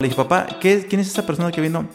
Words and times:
Le 0.00 0.10
dije, 0.10 0.16
papá, 0.16 0.46
¿qué, 0.60 0.86
¿quién 0.86 1.00
es 1.00 1.08
esa 1.08 1.26
persona 1.26 1.50
que 1.50 1.60
vino? 1.60 1.88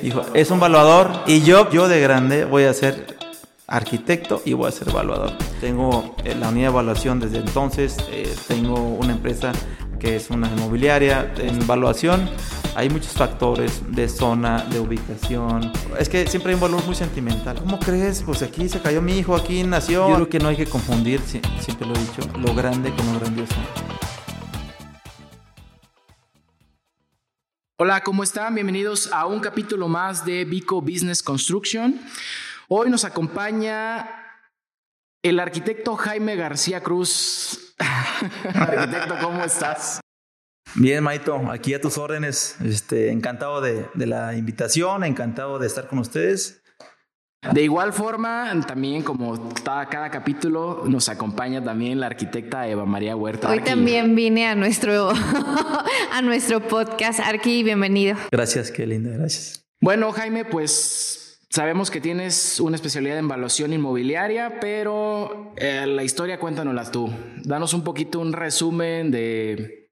Dijo, 0.00 0.22
es 0.32 0.50
un 0.50 0.56
evaluador 0.56 1.10
y 1.26 1.42
yo, 1.42 1.68
yo 1.68 1.86
de 1.86 2.00
grande 2.00 2.46
voy 2.46 2.64
a 2.64 2.72
ser 2.72 3.18
arquitecto 3.66 4.40
y 4.46 4.54
voy 4.54 4.68
a 4.68 4.72
ser 4.72 4.88
evaluador. 4.88 5.36
Tengo 5.60 6.16
eh, 6.24 6.34
la 6.34 6.48
unidad 6.48 6.68
de 6.68 6.72
evaluación 6.72 7.20
desde 7.20 7.36
entonces, 7.36 7.98
eh, 8.10 8.34
tengo 8.48 8.80
una 8.80 9.12
empresa 9.12 9.52
que 10.00 10.16
es 10.16 10.30
una 10.30 10.48
inmobiliaria 10.48 11.30
en 11.36 11.60
evaluación. 11.60 12.26
Hay 12.74 12.88
muchos 12.88 13.12
factores 13.12 13.82
de 13.86 14.08
zona, 14.08 14.64
de 14.70 14.80
ubicación. 14.80 15.72
Es 15.98 16.08
que 16.08 16.26
siempre 16.26 16.52
hay 16.52 16.54
un 16.54 16.62
valor 16.62 16.82
muy 16.86 16.94
sentimental. 16.94 17.58
¿Cómo 17.58 17.78
crees? 17.78 18.22
Pues 18.22 18.40
aquí 18.40 18.66
se 18.70 18.80
cayó 18.80 19.02
mi 19.02 19.18
hijo, 19.18 19.36
aquí 19.36 19.62
nació. 19.62 20.08
Yo 20.08 20.14
creo 20.14 20.28
que 20.30 20.38
no 20.38 20.48
hay 20.48 20.56
que 20.56 20.64
confundir, 20.64 21.20
siempre 21.20 21.86
lo 21.86 21.94
he 21.94 21.98
dicho, 21.98 22.22
lo 22.38 22.54
grande 22.54 22.94
con 22.94 23.12
lo 23.12 23.20
grandioso. 23.20 23.56
Hola, 27.84 28.00
¿cómo 28.04 28.22
están? 28.22 28.54
Bienvenidos 28.54 29.12
a 29.12 29.26
un 29.26 29.40
capítulo 29.40 29.88
más 29.88 30.24
de 30.24 30.44
Vico 30.44 30.80
Business 30.80 31.20
Construction. 31.20 32.00
Hoy 32.68 32.88
nos 32.88 33.04
acompaña 33.04 34.08
el 35.20 35.40
arquitecto 35.40 35.96
Jaime 35.96 36.36
García 36.36 36.80
Cruz. 36.80 37.74
arquitecto, 38.54 39.16
¿cómo 39.20 39.42
estás? 39.42 39.98
Bien, 40.76 41.02
Maito, 41.02 41.50
aquí 41.50 41.74
a 41.74 41.80
tus 41.80 41.98
órdenes. 41.98 42.54
Este, 42.60 43.10
encantado 43.10 43.60
de, 43.60 43.88
de 43.94 44.06
la 44.06 44.36
invitación, 44.36 45.02
encantado 45.02 45.58
de 45.58 45.66
estar 45.66 45.88
con 45.88 45.98
ustedes. 45.98 46.61
De 47.50 47.60
igual 47.60 47.92
forma, 47.92 48.52
también 48.68 49.02
como 49.02 49.36
cada, 49.64 49.86
cada, 49.86 50.10
capítulo, 50.10 50.84
nos 50.86 51.08
acompaña 51.08 51.62
también 51.62 51.98
la 51.98 52.06
arquitecta 52.06 52.68
Eva 52.68 52.86
María 52.86 53.16
Huerta. 53.16 53.50
Hoy 53.50 53.60
también 53.60 54.14
vine 54.14 54.46
a 54.46 54.54
nuestro, 54.54 55.10
a 56.12 56.22
nuestro 56.22 56.60
podcast. 56.60 57.18
Arqui, 57.18 57.64
bienvenido. 57.64 58.16
Gracias, 58.30 58.70
qué 58.70 58.86
linda, 58.86 59.10
gracias. 59.10 59.66
Bueno, 59.80 60.12
Jaime, 60.12 60.44
pues 60.44 61.40
sabemos 61.50 61.90
que 61.90 62.00
tienes 62.00 62.60
una 62.60 62.76
especialidad 62.76 63.18
en 63.18 63.24
evaluación 63.24 63.72
inmobiliaria, 63.72 64.60
pero 64.60 65.52
eh, 65.56 65.84
la 65.84 66.04
historia 66.04 66.38
cuéntanosla 66.38 66.92
tú. 66.92 67.12
Danos 67.42 67.74
un 67.74 67.82
poquito 67.82 68.20
un 68.20 68.32
resumen 68.32 69.10
de 69.10 69.90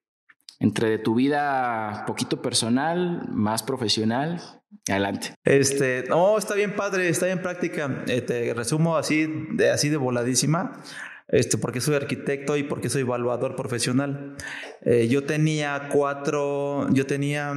entre 0.60 0.88
de 0.88 0.98
tu 0.98 1.16
vida 1.16 2.04
poquito 2.06 2.40
personal, 2.40 3.28
más 3.28 3.64
profesional 3.64 4.59
Adelante. 4.88 5.34
Este, 5.44 6.04
no, 6.08 6.38
está 6.38 6.54
bien 6.54 6.74
padre, 6.74 7.08
está 7.08 7.26
bien 7.26 7.42
práctica. 7.42 8.04
Eh, 8.06 8.22
te 8.22 8.54
resumo 8.54 8.96
así 8.96 9.26
de, 9.52 9.70
así 9.70 9.88
de 9.88 9.96
voladísima. 9.96 10.82
Este, 11.28 11.58
porque 11.58 11.80
soy 11.80 11.94
arquitecto 11.94 12.56
y 12.56 12.64
porque 12.64 12.88
soy 12.88 13.02
evaluador 13.02 13.54
profesional. 13.54 14.36
Eh, 14.82 15.06
yo 15.08 15.24
tenía 15.24 15.88
cuatro, 15.92 16.88
yo 16.92 17.06
tenía 17.06 17.54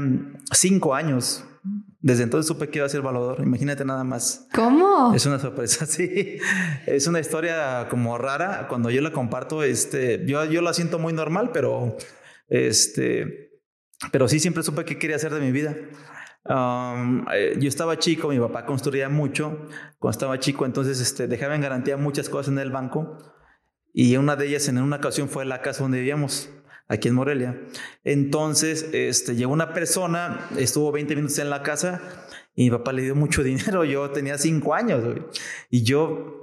cinco 0.52 0.94
años. 0.94 1.44
Desde 2.00 2.24
entonces 2.24 2.48
supe 2.48 2.70
que 2.70 2.80
iba 2.80 2.86
a 2.86 2.90
ser 2.90 3.00
evaluador. 3.00 3.42
Imagínate 3.42 3.84
nada 3.86 4.04
más. 4.04 4.48
¿Cómo? 4.54 5.14
Es 5.16 5.26
una 5.26 5.40
sorpresa, 5.40 5.86
sí. 5.88 6.38
Es 6.86 7.08
una 7.08 7.20
historia 7.20 7.88
como 7.90 8.18
rara. 8.18 8.68
Cuando 8.68 8.92
yo 8.92 9.02
la 9.02 9.12
comparto, 9.12 9.64
este, 9.64 10.24
yo, 10.26 10.44
yo 10.46 10.62
la 10.62 10.74
siento 10.74 11.00
muy 11.00 11.14
normal, 11.14 11.52
pero, 11.52 11.98
este, 12.50 13.60
pero 14.12 14.28
sí 14.28 14.40
siempre 14.40 14.62
supe 14.62 14.86
qué 14.86 15.00
quería 15.00 15.16
hacer 15.16 15.34
de 15.34 15.40
mi 15.40 15.52
vida. 15.52 15.76
Eh, 16.46 17.56
yo 17.60 17.70
estaba 17.70 17.98
chico, 17.98 18.30
mi 18.30 18.40
papá 18.40 18.66
construía 18.66 19.10
mucho. 19.10 19.68
Cuando 20.00 20.12
estaba 20.12 20.40
chico, 20.40 20.66
entonces 20.66 21.00
este, 21.00 21.28
dejaba 21.28 21.56
en 21.56 21.62
garantía 21.62 21.98
muchas 21.98 22.30
cosas 22.30 22.52
en 22.52 22.60
el 22.60 22.72
banco. 22.72 23.18
Y 23.94 24.18
una 24.18 24.36
de 24.36 24.48
ellas 24.48 24.68
en 24.68 24.80
una 24.80 24.98
ocasión 24.98 25.30
fue 25.30 25.46
la 25.46 25.62
casa 25.62 25.84
donde 25.84 26.00
vivíamos, 26.00 26.50
aquí 26.88 27.08
en 27.08 27.16
Morelia. 27.16 27.62
Entonces 28.04 28.90
este, 28.92 29.36
llegó 29.36 29.54
una 29.54 29.74
persona, 29.74 30.50
estuvo 30.58 30.92
20 30.92 31.16
minutos 31.16 31.40
en 31.40 31.50
la 31.50 31.64
casa 31.64 32.02
y 32.56 32.66
mi 32.66 32.72
papá 32.72 32.92
le 32.92 33.04
dio 33.04 33.16
mucho 33.16 33.44
dinero. 33.44 33.86
Yo 33.86 34.10
tenía 34.12 34.38
5 34.38 34.74
años 34.74 35.04
y 35.70 35.84
yo 35.84 36.42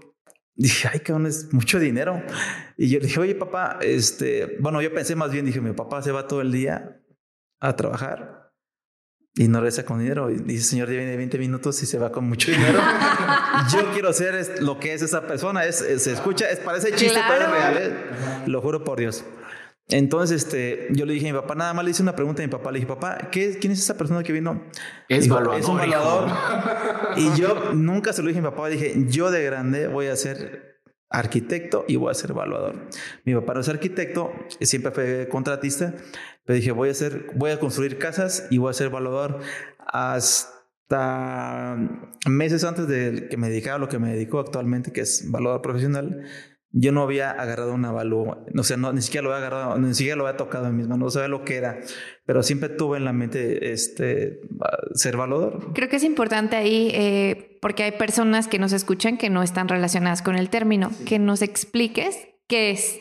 dije, 0.55 0.89
ay, 0.93 1.00
cabrón, 1.00 1.27
es 1.27 1.53
mucho 1.53 1.78
dinero. 1.78 2.22
Y 2.77 2.89
yo 2.89 3.00
dije, 3.00 3.19
oye, 3.21 3.34
papá, 3.34 3.78
este, 3.83 4.56
bueno, 4.60 4.81
yo 4.81 4.93
pensé 4.94 5.16
más 5.16 5.33
bien, 5.33 5.44
dije, 5.44 5.60
mi 5.60 5.72
papá 5.72 6.03
se 6.03 6.12
va 6.12 6.27
todo 6.27 6.41
el 6.41 6.53
día 6.53 7.03
a 7.60 7.77
trabajar 7.77 8.40
y 9.34 9.48
no 9.48 9.60
reza 9.60 9.84
con 9.84 9.98
dinero. 10.00 10.30
Y 10.30 10.36
dice, 10.36 10.64
señor, 10.64 10.88
ya 10.88 10.96
viene 10.96 11.16
20 11.16 11.38
minutos 11.38 11.82
y 11.82 11.86
se 11.86 11.98
va 11.98 12.10
con 12.10 12.28
mucho 12.28 12.50
dinero. 12.50 12.80
Yo 13.72 13.92
quiero 13.92 14.12
ser 14.12 14.62
lo 14.62 14.78
que 14.78 14.94
es 14.94 15.02
esa 15.02 15.26
persona. 15.26 15.64
Es, 15.64 15.78
se 15.78 16.12
escucha, 16.12 16.50
es, 16.50 16.58
parece 16.60 16.92
chiste, 16.92 17.20
pero 17.28 17.44
es 17.44 17.50
real. 17.50 17.76
¿eh? 17.78 17.92
Lo 18.46 18.60
juro 18.60 18.84
por 18.84 18.98
Dios. 18.98 19.24
Entonces, 19.88 20.44
este, 20.44 20.86
yo 20.91 21.04
le 21.04 21.14
dije 21.14 21.28
a 21.28 21.32
mi 21.32 21.38
papá, 21.41 21.56
nada 21.56 21.74
más 21.74 21.84
le 21.84 21.91
hice 21.91 22.02
una 22.02 22.14
pregunta 22.14 22.42
a 22.42 22.46
mi 22.46 22.50
papá. 22.50 22.70
Le 22.70 22.78
dije, 22.78 22.86
papá, 22.86 23.18
¿qué, 23.32 23.58
¿quién 23.58 23.72
es 23.72 23.80
esa 23.80 23.96
persona 23.96 24.22
que 24.22 24.32
vino? 24.32 24.62
Es 25.08 25.26
evaluador. 25.26 25.60
Es 25.60 25.66
un 25.66 25.80
evaluador. 25.80 26.30
y 27.16 27.34
yo 27.34 27.72
nunca 27.74 28.12
se 28.12 28.22
lo 28.22 28.28
dije 28.28 28.38
a 28.38 28.42
mi 28.42 28.48
papá. 28.50 28.68
Dije, 28.68 28.94
yo 29.08 29.30
de 29.32 29.42
grande 29.42 29.88
voy 29.88 30.06
a 30.06 30.14
ser 30.14 30.69
arquitecto 31.10 31.84
y 31.88 31.97
voy 31.97 32.10
a 32.10 32.15
ser 32.15 32.31
evaluador. 32.31 32.87
Mi 33.25 33.34
papá 33.34 33.54
no 33.54 33.60
es 33.60 33.69
arquitecto, 33.69 34.32
siempre 34.60 34.93
fue 34.93 35.28
contratista, 35.28 35.94
pero 36.44 36.56
dije, 36.56 36.71
voy 36.71 36.88
a 36.88 36.93
hacer, 36.93 37.26
voy 37.34 37.50
a 37.50 37.59
construir 37.59 37.98
casas 37.98 38.47
y 38.50 38.59
voy 38.59 38.71
a 38.71 38.75
ser 38.75 38.87
evaluador 38.87 39.41
hasta 39.78 41.76
meses 42.26 42.65
antes 42.65 42.87
de 42.87 43.28
que 43.28 43.37
me 43.37 43.48
dedicara 43.48 43.76
a 43.76 43.78
lo 43.78 43.88
que 43.88 43.98
me 43.98 44.12
dedico 44.12 44.38
actualmente, 44.38 44.93
que 44.93 45.03
es 45.03 45.25
evaluador 45.25 45.62
profesional. 45.62 46.25
Yo 46.72 46.92
no 46.92 47.03
había 47.03 47.32
agarrado 47.32 47.75
un 47.75 47.84
avalúo, 47.84 48.44
o 48.56 48.62
sea, 48.62 48.76
no, 48.76 48.92
ni 48.92 49.03
siquiera 49.03 49.25
lo 49.25 49.34
había 49.34 49.47
agarrado, 49.47 49.78
ni 49.78 49.92
siquiera 49.92 50.16
lo 50.16 50.26
había 50.26 50.36
tocado 50.36 50.69
en 50.69 50.76
mis 50.76 50.86
manos, 50.86 51.06
no 51.06 51.10
sabía 51.10 51.26
lo 51.26 51.44
que 51.44 51.56
era, 51.56 51.81
pero 52.25 52.44
siempre 52.44 52.69
tuve 52.69 52.98
en 52.98 53.04
la 53.04 53.12
mente 53.12 53.72
este, 53.72 54.41
ser 54.94 55.14
evaluador. 55.14 55.72
Creo 55.75 55.88
que 55.88 55.97
es 55.97 56.04
importante 56.04 56.54
ahí, 56.54 56.92
eh, 56.94 57.59
porque 57.60 57.82
hay 57.82 57.92
personas 57.92 58.47
que 58.47 58.60
nos 58.60 58.72
escuchan 58.72 59.19
que 59.19 59.30
no 59.30 59.42
están 59.42 59.66
relacionadas 59.66 60.22
con 60.22 60.36
el 60.36 60.48
término, 60.48 60.92
que 61.06 61.19
nos 61.19 61.42
expliques 61.42 62.28
qué 62.47 62.70
es 62.70 63.00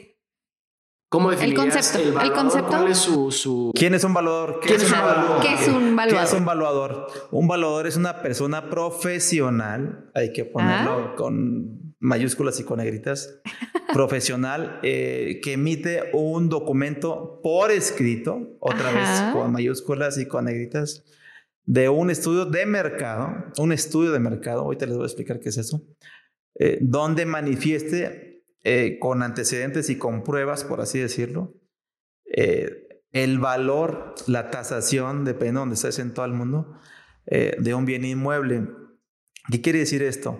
¿Cómo 1.10 1.32
el 1.32 1.56
concepto. 1.56 1.98
El, 2.22 2.32
concepto. 2.34 2.68
¿Cuál 2.68 2.92
es 2.92 3.00
su, 3.00 3.72
¿Quién 3.74 3.96
es 3.96 4.04
un 4.04 4.14
valuador? 4.14 4.60
¿Qué, 4.60 4.76
es, 4.76 4.84
un 4.84 4.92
valuador? 4.92 5.42
¿Qué 5.42 5.54
es 5.54 5.68
un 5.68 5.96
valuador? 5.96 6.24
es 6.24 6.34
un 6.34 6.46
valuador? 6.46 7.08
Un 7.32 7.48
valuador 7.48 7.88
es 7.88 7.98
una 7.98 8.22
persona 8.22 8.70
profesional, 8.70 10.12
hay 10.14 10.32
que 10.34 10.46
ponerlo 10.46 11.16
con 11.16 11.89
mayúsculas 12.00 12.60
y 12.60 12.64
con 12.64 12.78
negritas, 12.78 13.42
profesional 13.94 14.80
eh, 14.84 15.40
que 15.44 15.54
emite 15.54 16.12
un 16.14 16.50
documento 16.50 17.40
por 17.44 17.72
escrito, 17.72 18.58
otra 18.60 18.92
vez 18.92 19.34
con 19.34 19.52
mayúsculas 19.52 20.18
y 20.18 20.28
con 20.28 20.46
negritas, 20.46 21.04
de 21.66 21.90
un 21.90 22.10
estudio 22.10 22.46
de 22.46 22.66
mercado, 22.66 23.30
un 23.58 23.72
estudio 23.72 24.12
de 24.12 24.20
mercado, 24.20 24.62
ahorita 24.62 24.86
les 24.86 24.96
voy 24.96 25.04
a 25.04 25.08
explicar 25.08 25.40
qué 25.40 25.50
es 25.50 25.58
eso, 25.58 25.84
eh, 26.56 26.80
donde 26.82 27.26
manifieste 27.26 28.44
eh, 28.64 28.98
con 29.00 29.22
antecedentes 29.22 29.90
y 29.90 29.98
con 29.98 30.24
pruebas, 30.24 30.64
por 30.64 30.82
así 30.82 31.00
decirlo, 31.00 31.56
el 33.12 33.40
valor, 33.40 34.14
la 34.28 34.52
tasación, 34.52 35.26
depende 35.26 35.54
de 35.54 35.60
donde 35.60 35.76
estés 35.76 35.98
en 35.98 36.14
todo 36.14 36.26
el 36.26 36.34
mundo, 36.34 36.78
de 37.26 37.74
un 37.74 37.86
bien 37.86 38.06
inmueble. 38.06 38.68
¿Qué 39.52 39.62
quiere 39.62 39.80
decir 39.80 40.04
esto? 40.04 40.40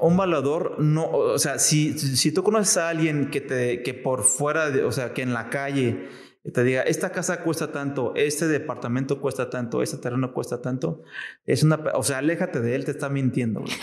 Un 0.00 0.16
valuador 0.16 0.76
no, 0.80 1.10
o 1.10 1.38
sea, 1.38 1.58
si, 1.58 1.98
si 1.98 2.32
tú 2.32 2.42
conoces 2.42 2.78
a 2.78 2.88
alguien 2.88 3.30
que, 3.30 3.40
te, 3.40 3.82
que 3.82 3.92
por 3.92 4.22
fuera, 4.22 4.70
de, 4.70 4.84
o 4.84 4.92
sea, 4.92 5.12
que 5.12 5.22
en 5.22 5.34
la 5.34 5.50
calle 5.50 6.08
te 6.52 6.62
diga, 6.62 6.82
esta 6.82 7.10
casa 7.10 7.42
cuesta 7.42 7.72
tanto, 7.72 8.12
este 8.16 8.46
departamento 8.48 9.18
cuesta 9.20 9.48
tanto, 9.48 9.82
este 9.82 9.96
terreno 9.96 10.34
cuesta 10.34 10.60
tanto, 10.60 11.02
es 11.46 11.62
una, 11.62 11.76
o 11.94 12.02
sea, 12.02 12.18
aléjate 12.18 12.60
de 12.60 12.74
él, 12.74 12.84
te 12.84 12.90
está 12.90 13.08
mintiendo. 13.08 13.64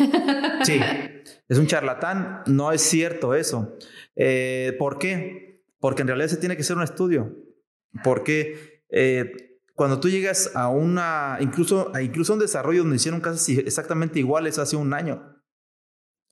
Sí, 0.63 0.79
es 1.49 1.57
un 1.57 1.65
charlatán, 1.65 2.43
no 2.45 2.71
es 2.71 2.83
cierto 2.83 3.33
eso. 3.33 3.75
Eh, 4.15 4.75
¿Por 4.77 4.99
qué? 4.99 5.63
Porque 5.79 6.03
en 6.03 6.09
realidad 6.09 6.29
se 6.29 6.37
tiene 6.37 6.55
que 6.55 6.61
hacer 6.61 6.77
un 6.77 6.83
estudio. 6.83 7.35
Porque 8.03 8.83
eh, 8.89 9.59
cuando 9.73 9.99
tú 9.99 10.07
llegas 10.07 10.51
a 10.53 10.69
una, 10.69 11.37
incluso, 11.39 11.91
a 11.95 12.03
incluso 12.03 12.33
un 12.33 12.39
desarrollo 12.39 12.81
donde 12.81 12.97
hicieron 12.97 13.21
casas 13.21 13.49
exactamente 13.49 14.19
iguales 14.19 14.59
hace 14.59 14.75
un 14.75 14.93
año. 14.93 15.30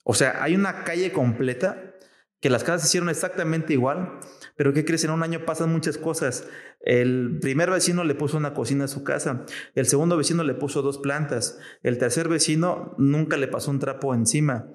O 0.10 0.14
sea, 0.16 0.42
hay 0.42 0.56
una 0.56 0.84
calle 0.84 1.12
completa 1.12 1.94
que 2.42 2.50
las 2.50 2.64
casas 2.64 2.82
se 2.82 2.88
hicieron 2.88 3.10
exactamente 3.10 3.74
igual 3.74 4.20
pero 4.60 4.74
¿qué 4.74 4.84
crees? 4.84 5.06
En 5.06 5.12
un 5.12 5.24
año 5.24 5.46
pasan 5.46 5.72
muchas 5.72 5.98
cosas. 5.98 6.46
El 6.82 7.38
primer 7.40 7.72
vecino 7.72 8.04
le 8.04 8.14
puso 8.14 8.36
una 8.36 8.54
cocina 8.54 8.84
a 8.84 8.88
su 8.90 9.06
casa, 9.06 9.46
el 9.74 9.86
segundo 9.86 10.18
vecino 10.18 10.44
le 10.44 10.54
puso 10.54 10.82
dos 10.82 10.98
plantas, 10.98 11.58
el 11.82 11.98
tercer 11.98 12.28
vecino 12.28 12.94
nunca 12.98 13.38
le 13.38 13.48
pasó 13.48 13.72
un 13.72 13.80
trapo 13.80 14.14
encima. 14.14 14.70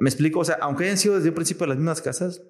¿Me 0.00 0.08
explico? 0.08 0.40
O 0.40 0.44
sea, 0.46 0.56
aunque 0.62 0.84
hayan 0.84 0.96
sido 0.96 1.16
desde 1.16 1.28
un 1.28 1.34
principio 1.34 1.66
las 1.66 1.76
mismas 1.76 2.00
casas, 2.00 2.44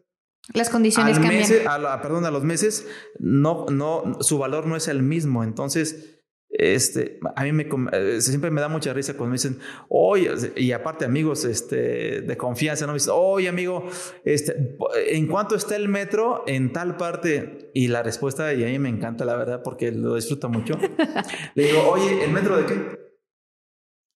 las 0.55 0.71
condiciones 0.71 1.19
cambian. 1.19 1.67
a 1.67 2.01
perdón, 2.03 2.25
a 2.25 2.31
los 2.31 2.45
meses, 2.45 2.87
no, 3.19 3.67
no, 3.69 4.19
su 4.21 4.39
valor 4.39 4.69
no 4.69 4.77
es 4.77 4.87
el 4.87 5.03
mismo. 5.03 5.43
Entonces, 5.43 6.16
este, 6.59 7.19
a 7.35 7.45
mí 7.45 7.53
me, 7.53 7.69
eh, 7.93 8.21
siempre 8.21 8.51
me 8.51 8.61
da 8.61 8.69
mucha 8.69 8.93
risa 8.93 9.15
cuando 9.15 9.31
me 9.31 9.35
dicen, 9.35 9.59
oye, 9.89 10.31
y 10.57 10.73
aparte 10.73 11.05
amigos 11.05 11.45
este, 11.45 12.23
de 12.23 12.37
confianza, 12.37 12.87
¿no? 12.87 12.93
Me 12.93 12.99
dicen, 12.99 13.13
oye 13.15 13.49
amigo, 13.49 13.89
este, 14.25 14.77
¿en 15.09 15.27
cuánto 15.27 15.55
está 15.55 15.77
el 15.77 15.89
metro 15.89 16.45
en 16.47 16.73
tal 16.73 16.97
parte? 16.97 17.71
Y 17.75 17.89
la 17.89 18.03
respuesta, 18.03 18.55
y 18.55 18.65
a 18.65 18.67
mí 18.69 18.79
me 18.79 18.89
encanta 18.89 19.25
la 19.25 19.37
verdad 19.37 19.63
porque 19.63 19.93
lo 19.93 20.15
disfruto 20.15 20.49
mucho. 20.49 20.79
Le 21.55 21.65
digo, 21.65 21.83
oye, 21.89 22.25
¿el 22.25 22.31
metro 22.31 22.57
de 22.57 22.67
qué? 22.67 23.07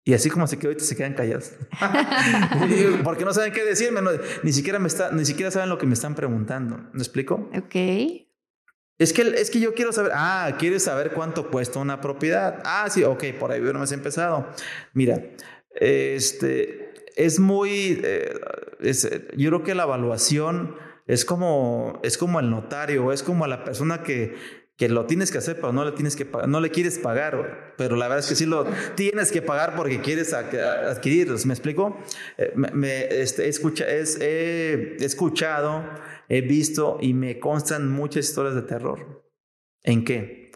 Y 0.05 0.15
así 0.15 0.31
como 0.31 0.47
se 0.47 0.59
quedó, 0.59 0.71
ahorita 0.71 0.85
se 0.85 0.97
quedan 0.97 1.15
callados. 1.15 1.53
porque 3.05 3.25
no 3.25 3.35
saben 3.35 3.53
qué 3.53 3.65
decirme, 3.65 4.01
ni, 4.43 4.53
siquiera 4.53 4.79
me 4.79 4.89
está, 4.89 5.13
ni 5.13 5.25
siquiera 5.25 5.51
saben 5.51 5.69
lo 5.69 5.79
que 5.79 5.87
me 5.87 5.95
están 5.95 6.15
preguntando. 6.15 6.79
¿Me 6.93 7.01
explico? 7.01 7.51
Ok. 7.55 8.30
Es 9.01 9.15
que, 9.15 9.23
es 9.23 9.49
que 9.49 9.61
yo 9.61 9.73
quiero 9.73 9.95
saber, 9.95 10.13
ah, 10.15 10.57
¿quieres 10.59 10.85
saber 10.85 11.13
cuánto 11.13 11.51
cuesta 11.51 11.79
una 11.79 12.03
propiedad? 12.03 12.61
Ah, 12.67 12.87
sí, 12.91 13.03
ok, 13.03 13.25
por 13.39 13.51
ahí 13.51 13.59
no 13.59 13.81
has 13.81 13.93
empezado. 13.93 14.47
Mira, 14.93 15.23
este, 15.75 16.93
es 17.17 17.41
muy, 17.41 17.99
eh, 18.05 18.39
yo 19.39 19.49
creo 19.49 19.63
que 19.63 19.75
la 19.75 19.85
evaluación 19.85 20.77
es 21.07 21.25
como, 21.25 21.99
es 22.03 22.19
como 22.19 22.41
el 22.41 22.51
notario, 22.51 23.11
es 23.11 23.23
como 23.23 23.47
la 23.47 23.65
persona 23.65 24.03
que, 24.03 24.35
que 24.81 24.89
lo 24.89 25.05
tienes 25.05 25.31
que 25.31 25.37
hacer, 25.37 25.57
pero 25.57 25.75
no 25.75 25.85
le 25.85 25.93
tienes 25.93 26.17
que 26.17 26.27
no 26.49 26.59
le 26.59 26.71
quieres 26.71 26.99
pagar, 26.99 27.75
pero 27.77 27.97
la 27.97 28.09
verdad 28.09 28.21
es 28.21 28.31
que 28.31 28.35
sí 28.35 28.47
lo 28.47 28.65
tienes 28.95 29.31
que 29.31 29.43
pagar 29.43 29.77
porque 29.77 30.01
quieres 30.01 30.33
adquirir. 30.33 31.29
¿Me 31.45 31.53
explico? 31.53 31.99
Eh, 32.39 33.07
este, 33.11 33.45
he 33.45 35.05
escuchado 35.05 35.85
he 36.31 36.41
visto 36.41 36.97
y 36.99 37.13
me 37.13 37.39
constan 37.39 37.91
muchas 37.91 38.25
historias 38.25 38.55
de 38.55 38.63
terror. 38.63 39.23
¿En 39.83 40.03
qué? 40.03 40.51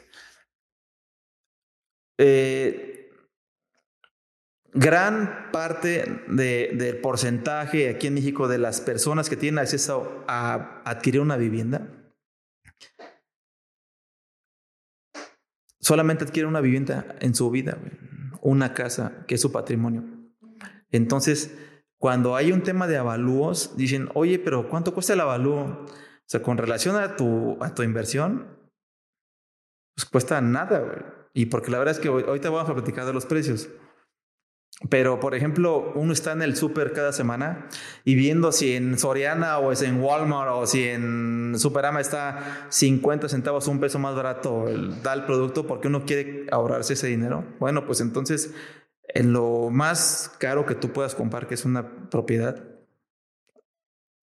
Eh, 2.17 3.11
gran 4.73 5.50
parte 5.53 6.23
del 6.29 6.97
porcentaje 7.03 7.91
aquí 7.91 8.06
en 8.06 8.15
México 8.15 8.49
de 8.49 8.56
las 8.56 8.81
personas 8.81 9.29
que 9.29 9.37
tienen 9.37 9.59
acceso 9.59 10.25
a 10.26 10.81
adquirir 10.87 11.21
una 11.21 11.37
vivienda 11.37 12.04
solamente 15.85 16.25
adquieren 16.25 16.49
una 16.49 16.63
vivienda 16.63 17.15
en 17.21 17.35
su 17.35 17.51
vida, 17.51 17.77
una 18.41 18.73
casa 18.73 19.25
que 19.29 19.35
es 19.35 19.41
su 19.41 19.53
patrimonio. 19.53 20.03
Entonces, 20.91 21.55
cuando 21.99 22.37
hay 22.37 22.53
un 22.53 22.63
tema 22.63 22.87
de 22.87 22.97
avalúos, 22.97 23.77
dicen, 23.77 24.09
oye, 24.15 24.39
pero 24.39 24.71
¿cuánto 24.71 24.95
cuesta 24.95 25.13
el 25.13 25.21
avalúo? 25.21 25.85
O 25.85 26.27
sea, 26.27 26.43
con 26.43 26.57
relación 26.57 26.97
a 26.97 27.17
tu, 27.17 27.59
a 27.63 27.75
tu 27.75 27.83
inversión, 27.83 28.47
pues 29.95 30.07
cuesta 30.07 30.41
nada, 30.41 30.79
güey. 30.79 31.05
Y 31.35 31.47
porque 31.47 31.71
la 31.71 31.79
verdad 31.79 31.95
es 31.95 32.01
que 32.01 32.09
hoy, 32.09 32.25
ahorita 32.27 32.49
vamos 32.49 32.71
a 32.71 32.75
platicar 32.75 33.05
de 33.05 33.13
los 33.13 33.27
precios. 33.27 33.69
Pero, 34.91 35.21
por 35.21 35.35
ejemplo, 35.35 35.93
uno 35.94 36.12
está 36.12 36.32
en 36.32 36.43
el 36.43 36.56
súper 36.56 36.93
cada 36.93 37.12
semana 37.12 37.69
y 38.05 38.17
viendo 38.17 38.53
si 38.53 38.75
en 38.75 38.99
Soriana 38.99 39.59
o 39.59 39.73
es 39.73 39.82
en 39.82 40.00
Walmart 40.00 40.50
o 40.53 40.67
si 40.67 40.85
en 40.85 41.55
Superama 41.56 42.00
está 42.00 42.67
50 42.71 43.29
centavos, 43.29 43.69
un 43.69 43.81
peso 43.81 43.99
más 43.99 44.15
barato 44.15 44.69
el, 44.69 45.00
da 45.03 45.15
el 45.15 45.25
producto 45.25 45.67
porque 45.67 45.88
uno 45.88 46.05
quiere 46.05 46.47
ahorrarse 46.50 46.94
ese 46.94 47.06
dinero. 47.06 47.44
Bueno, 47.61 47.87
pues 47.87 48.00
entonces 48.00 48.53
en 49.09 49.32
lo 49.32 49.71
más 49.71 50.35
caro 50.38 50.67
que 50.67 50.75
tú 50.75 50.93
puedas 50.93 51.15
comprar, 51.15 51.47
que 51.47 51.55
es 51.55 51.65
una 51.65 52.11
propiedad, 52.11 52.65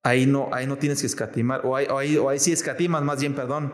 ahí 0.04 0.26
no, 0.26 0.50
ahí 0.52 0.68
no 0.68 0.78
tienes 0.78 1.00
que 1.02 1.08
escatimar, 1.08 1.66
o 1.66 1.76
ahí, 1.76 1.88
o 1.90 1.98
ahí, 1.98 2.18
o 2.18 2.30
ahí 2.30 2.40
sí 2.40 2.52
escatimas, 2.52 3.02
más 3.02 3.20
bien, 3.20 3.34
perdón. 3.34 3.74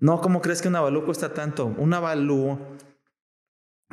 No, 0.00 0.20
¿cómo 0.20 0.40
crees 0.40 0.62
que 0.62 0.68
un 0.68 0.76
avalúo 0.76 1.04
cuesta 1.04 1.34
tanto? 1.34 1.66
Un 1.66 1.94
avalúo 1.94 2.76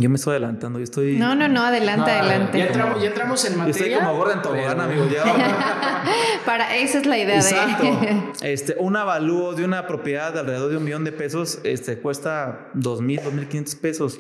yo 0.02 0.10
me 0.10 0.16
estoy 0.16 0.32
adelantando, 0.32 0.80
yo 0.80 0.84
estoy... 0.84 1.18
No, 1.18 1.36
no, 1.36 1.48
no, 1.48 1.64
adelante, 1.64 2.12
adelante. 2.12 2.58
Ya 2.58 2.66
entramos, 2.66 3.02
ya 3.02 3.08
entramos 3.10 3.46
en 3.46 3.58
materia. 3.58 3.80
Yo 3.80 3.86
estoy 3.86 4.00
como 4.00 4.18
gorda 4.18 4.34
en 4.34 4.42
tobogán, 4.42 4.82
amigo. 4.82 5.06
Para, 6.46 6.76
esa 6.76 6.98
es 7.00 7.06
la 7.06 7.18
idea 7.18 7.36
Exacto. 7.36 7.84
de... 7.84 8.32
este, 8.54 8.76
un 8.80 8.96
avalúo 8.96 9.54
de 9.54 9.64
una 9.64 9.88
propiedad 9.88 10.34
de 10.34 10.40
alrededor 10.40 10.72
de 10.72 10.78
un 10.78 10.84
millón 10.84 11.04
de 11.04 11.12
pesos 11.12 11.60
este, 11.64 12.00
cuesta 12.00 12.70
dos 12.74 13.02
mil, 13.02 13.22
dos 13.24 13.34
mil 13.34 13.48
quinientos 13.48 13.76
pesos. 13.76 14.20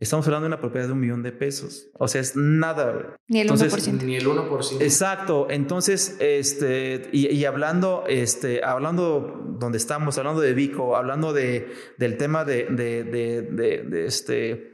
Estamos 0.00 0.26
hablando 0.26 0.44
de 0.44 0.48
una 0.48 0.60
propiedad 0.60 0.86
de 0.88 0.92
un 0.92 1.00
millón 1.00 1.22
de 1.22 1.32
pesos. 1.32 1.86
O 1.94 2.08
sea, 2.08 2.20
es 2.20 2.34
nada. 2.36 3.16
Ni 3.28 3.40
el 3.40 3.48
1%. 3.48 4.02
Ni 4.02 4.16
el 4.16 4.26
1%. 4.26 4.82
Exacto. 4.82 5.46
Entonces, 5.48 6.16
este, 6.20 7.08
y, 7.12 7.44
hablando, 7.44 8.04
este, 8.08 8.62
hablando 8.64 9.54
donde 9.58 9.78
estamos, 9.78 10.18
hablando 10.18 10.40
de 10.40 10.52
Vico, 10.52 10.96
hablando 10.96 11.32
de, 11.32 11.72
del 11.96 12.16
tema 12.16 12.44
de, 12.44 12.64
de, 12.64 13.04
de, 13.04 14.06
este, 14.06 14.73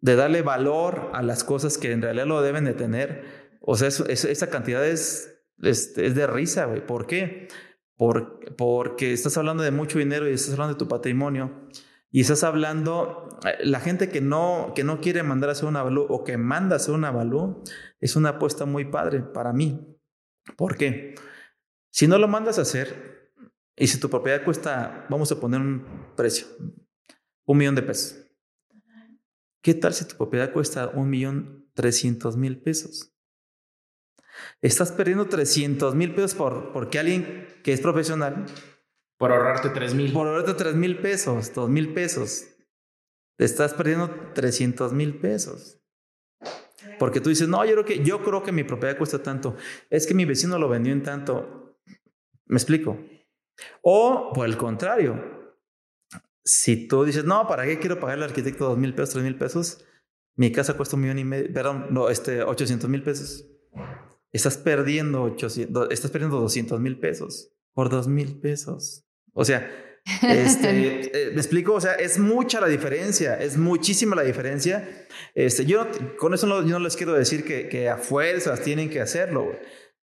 de 0.00 0.16
darle 0.16 0.42
valor 0.42 1.10
a 1.14 1.22
las 1.22 1.44
cosas 1.44 1.78
que 1.78 1.92
en 1.92 2.02
realidad 2.02 2.26
lo 2.26 2.42
deben 2.42 2.64
de 2.64 2.74
tener. 2.74 3.24
O 3.60 3.76
sea, 3.76 3.88
esa 3.88 4.50
cantidad 4.50 4.86
es, 4.86 5.42
es, 5.60 5.94
de 5.94 6.26
risa, 6.26 6.66
güey. 6.66 6.84
¿Por 6.84 7.06
qué? 7.06 7.48
Por, 7.96 8.54
porque 8.56 9.12
estás 9.12 9.36
hablando 9.36 9.62
de 9.62 9.70
mucho 9.70 9.98
dinero 9.98 10.28
y 10.28 10.32
estás 10.32 10.52
hablando 10.52 10.74
de 10.74 10.78
tu 10.78 10.88
patrimonio. 10.88 11.68
Y 12.10 12.20
estás 12.20 12.44
hablando, 12.44 13.28
eh, 13.44 13.58
la 13.64 13.80
gente 13.80 14.08
que 14.08 14.20
no, 14.20 14.72
que 14.74 14.84
no 14.84 15.00
quiere 15.00 15.22
mandar 15.22 15.50
a 15.50 15.52
hacer 15.52 15.66
una 15.66 15.80
avalú 15.80 16.06
o 16.08 16.24
que 16.24 16.38
manda 16.38 16.76
a 16.76 16.78
hacer 16.78 16.94
una 16.94 17.08
avalú, 17.08 17.62
es 18.00 18.16
una 18.16 18.30
apuesta 18.30 18.64
muy 18.64 18.86
padre 18.86 19.20
para 19.20 19.52
mí. 19.52 19.98
¿Por 20.56 20.76
qué? 20.76 21.16
Si 21.90 22.06
no 22.06 22.18
lo 22.18 22.28
mandas 22.28 22.58
a 22.58 22.62
hacer, 22.62 23.18
y 23.76 23.86
si 23.86 24.00
tu 24.00 24.08
propiedad 24.08 24.42
cuesta, 24.44 25.06
vamos 25.08 25.30
a 25.30 25.38
poner 25.38 25.60
un 25.60 25.84
precio, 26.16 26.46
un 27.44 27.58
millón 27.58 27.74
de 27.74 27.82
pesos. 27.82 28.27
¿Qué 29.68 29.74
tal 29.74 29.92
si 29.92 30.06
tu 30.06 30.16
propiedad 30.16 30.50
cuesta 30.50 30.88
un 30.94 31.10
millón 31.10 31.68
trescientos 31.74 32.38
mil 32.38 32.58
pesos? 32.58 33.12
Estás 34.62 34.92
perdiendo 34.92 35.28
trescientos 35.28 35.94
mil 35.94 36.14
pesos 36.14 36.34
por, 36.34 36.72
porque 36.72 36.98
alguien 36.98 37.46
que 37.62 37.74
es 37.74 37.82
profesional 37.82 38.46
por 39.18 39.30
ahorrarte 39.30 39.68
tres 39.68 39.92
mil. 39.92 40.10
Por 40.10 40.26
ahorrarte 40.26 40.54
tres 40.54 40.74
mil 40.74 40.96
pesos, 41.02 41.52
dos 41.52 41.68
mil 41.68 41.92
pesos. 41.92 42.46
Estás 43.36 43.74
perdiendo 43.74 44.08
300 44.32 44.94
mil 44.94 45.20
pesos. 45.20 45.78
Porque 46.98 47.20
tú 47.20 47.28
dices, 47.28 47.46
no, 47.46 47.62
yo 47.66 47.72
creo, 47.72 47.84
que, 47.84 48.02
yo 48.02 48.24
creo 48.24 48.42
que 48.42 48.52
mi 48.52 48.64
propiedad 48.64 48.96
cuesta 48.96 49.22
tanto. 49.22 49.54
Es 49.90 50.06
que 50.06 50.14
mi 50.14 50.24
vecino 50.24 50.58
lo 50.58 50.70
vendió 50.70 50.94
en 50.94 51.02
tanto. 51.02 51.78
¿Me 52.46 52.56
explico? 52.56 52.96
O 53.82 54.32
por 54.32 54.46
el 54.46 54.56
contrario, 54.56 55.37
si 56.48 56.88
tú 56.88 57.04
dices, 57.04 57.24
no, 57.24 57.46
¿para 57.46 57.66
qué 57.66 57.78
quiero 57.78 58.00
pagarle 58.00 58.24
al 58.24 58.30
arquitecto 58.30 58.68
dos 58.68 58.78
mil 58.78 58.94
pesos, 58.94 59.10
tres 59.10 59.24
mil 59.24 59.36
pesos? 59.36 59.84
Mi 60.34 60.50
casa 60.50 60.74
cuesta 60.74 60.96
un 60.96 61.02
millón 61.02 61.18
y 61.18 61.24
medio, 61.24 61.52
perdón, 61.52 61.88
no, 61.90 62.08
este, 62.08 62.42
800 62.42 62.88
mil 62.88 63.02
pesos. 63.02 63.44
Estás 64.32 64.56
perdiendo, 64.56 65.22
800, 65.24 65.88
estás 65.90 66.10
perdiendo 66.10 66.40
200 66.40 66.80
mil 66.80 66.98
pesos 66.98 67.52
por 67.74 67.90
dos 67.90 68.08
mil 68.08 68.40
pesos. 68.40 69.04
O 69.34 69.44
sea, 69.44 69.70
este, 70.22 71.10
eh, 71.28 71.30
me 71.32 71.40
explico, 71.40 71.74
o 71.74 71.80
sea, 71.80 71.94
es 71.94 72.18
mucha 72.18 72.60
la 72.60 72.68
diferencia, 72.68 73.34
es 73.34 73.58
muchísima 73.58 74.16
la 74.16 74.22
diferencia. 74.22 75.06
Este, 75.34 75.66
yo 75.66 75.86
con 76.16 76.32
eso 76.32 76.46
no, 76.46 76.62
yo 76.62 76.78
no 76.78 76.80
les 76.80 76.96
quiero 76.96 77.12
decir 77.12 77.44
que, 77.44 77.68
que, 77.68 77.90
a 77.90 77.98
fuerzas 77.98 78.62
tienen 78.62 78.88
que 78.88 79.02
hacerlo. 79.02 79.52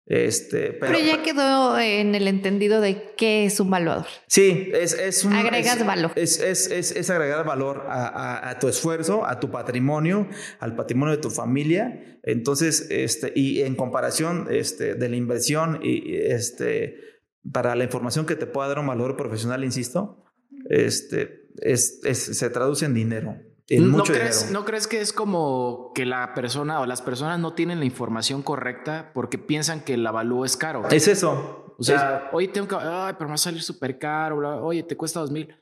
Este, 0.05 0.73
pero, 0.73 0.99
ya 0.99 1.23
quedó 1.23 1.79
en 1.79 2.13
el 2.13 2.27
entendido 2.27 2.81
de 2.81 3.13
qué 3.15 3.45
es 3.45 3.59
un 3.61 3.69
valor. 3.69 4.05
Sí, 4.27 4.69
es, 4.73 4.93
es 4.93 5.23
un. 5.23 5.33
Agregas 5.33 5.85
valor. 5.85 6.11
Es, 6.15 6.41
es, 6.41 6.69
es, 6.69 7.09
agregar 7.09 7.45
valor 7.45 7.85
a, 7.87 8.49
a, 8.49 8.59
tu 8.59 8.67
esfuerzo, 8.67 9.25
a 9.25 9.39
tu 9.39 9.49
patrimonio, 9.49 10.27
al 10.59 10.75
patrimonio 10.75 11.15
de 11.15 11.21
tu 11.21 11.29
familia. 11.29 12.19
Entonces, 12.23 12.87
este, 12.89 13.31
y 13.33 13.61
en 13.61 13.75
comparación 13.75 14.47
este, 14.51 14.95
de 14.95 15.09
la 15.09 15.15
inversión 15.15 15.79
y 15.81 16.15
este 16.15 17.13
para 17.51 17.75
la 17.75 17.83
información 17.83 18.25
que 18.25 18.35
te 18.35 18.45
pueda 18.45 18.69
dar 18.69 18.79
un 18.79 18.87
valor 18.87 19.17
profesional, 19.17 19.63
insisto, 19.63 20.23
este, 20.69 21.49
es, 21.57 21.99
se 22.01 22.49
traduce 22.49 22.85
en 22.85 22.93
dinero. 22.93 23.37
En 23.69 23.91
¿No, 23.91 23.97
mucho 23.99 24.13
crees. 24.13 24.51
¿No 24.51 24.65
crees 24.65 24.87
que 24.87 25.01
es 25.01 25.13
como 25.13 25.91
que 25.95 26.05
la 26.05 26.33
persona 26.33 26.81
o 26.81 26.85
las 26.85 27.01
personas 27.01 27.39
no 27.39 27.53
tienen 27.53 27.79
la 27.79 27.85
información 27.85 28.41
correcta 28.41 29.11
porque 29.13 29.37
piensan 29.37 29.81
que 29.81 29.93
el 29.93 30.05
avalúo 30.05 30.45
es 30.45 30.57
caro? 30.57 30.87
Es 30.89 31.07
eso. 31.07 31.75
O 31.77 31.83
sea, 31.83 32.29
oye, 32.33 32.49
tengo 32.49 32.67
que, 32.67 32.75
ay, 32.75 33.13
pero 33.17 33.25
me 33.25 33.31
va 33.31 33.35
a 33.35 33.37
salir 33.37 33.61
súper 33.61 33.97
caro, 33.97 34.37
oye, 34.63 34.83
te 34.83 34.95
cuesta 34.95 35.19
dos 35.19 35.31
mil. 35.31 35.55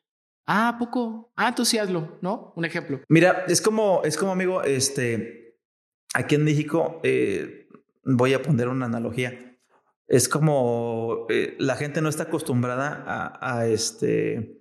Ah, 0.45 0.75
poco. 0.77 1.31
Ah, 1.35 1.53
tú 1.55 1.63
sí 1.63 1.77
hazlo, 1.77 2.17
¿no? 2.21 2.53
Un 2.55 2.65
ejemplo. 2.65 2.99
Mira, 3.07 3.45
es 3.47 3.61
como, 3.61 4.01
es 4.03 4.17
como 4.17 4.31
amigo, 4.31 4.63
este, 4.63 5.57
aquí 6.13 6.35
en 6.35 6.43
México, 6.43 6.99
eh, 7.03 7.69
voy 8.03 8.33
a 8.33 8.41
poner 8.41 8.67
una 8.67 8.87
analogía 8.87 9.51
es 10.11 10.27
como 10.27 11.25
eh, 11.29 11.55
la 11.57 11.77
gente 11.77 12.01
no 12.01 12.09
está 12.09 12.23
acostumbrada 12.23 13.01
a, 13.07 13.59
a, 13.59 13.67
este 13.67 14.60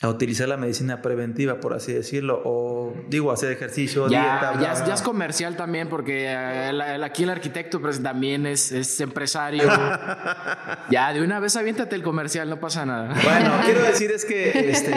a 0.00 0.08
utilizar 0.08 0.48
la 0.48 0.56
medicina 0.56 1.00
preventiva, 1.00 1.60
por 1.60 1.74
así 1.74 1.92
decirlo, 1.92 2.42
o 2.44 2.92
digo, 3.08 3.30
hacer 3.30 3.52
ejercicio, 3.52 4.08
ya, 4.08 4.52
dieta. 4.58 4.84
Ya, 4.84 4.94
es 4.94 5.02
comercial 5.02 5.56
también, 5.56 5.88
porque 5.88 6.24
eh, 6.24 7.00
aquí 7.04 7.22
el 7.22 7.30
arquitecto 7.30 7.80
pues, 7.80 8.02
también 8.02 8.46
es, 8.46 8.72
es 8.72 9.00
empresario. 9.00 9.62
ya, 10.90 11.12
de 11.12 11.22
una 11.22 11.38
vez 11.38 11.54
aviéntate 11.56 11.94
el 11.94 12.02
comercial, 12.02 12.50
no 12.50 12.58
pasa 12.58 12.84
nada. 12.84 13.14
Bueno, 13.22 13.60
quiero 13.64 13.82
decir 13.82 14.10
es 14.10 14.24
que 14.24 14.70
este, 14.70 14.92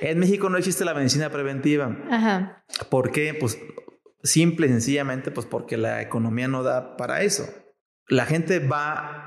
En 0.00 0.18
México 0.18 0.48
no 0.48 0.56
existe 0.56 0.84
la 0.84 0.94
medicina 0.94 1.28
preventiva. 1.30 1.94
Ajá. 2.10 2.64
¿Por 2.88 3.10
qué? 3.10 3.34
Pues 3.38 3.58
simple 4.22 4.68
y 4.68 4.70
sencillamente, 4.70 5.30
pues 5.30 5.46
porque 5.46 5.76
la 5.76 6.00
economía 6.00 6.48
no 6.48 6.62
da 6.62 6.96
para 6.96 7.22
eso. 7.22 7.46
La 8.08 8.24
gente 8.24 8.60
va 8.60 9.24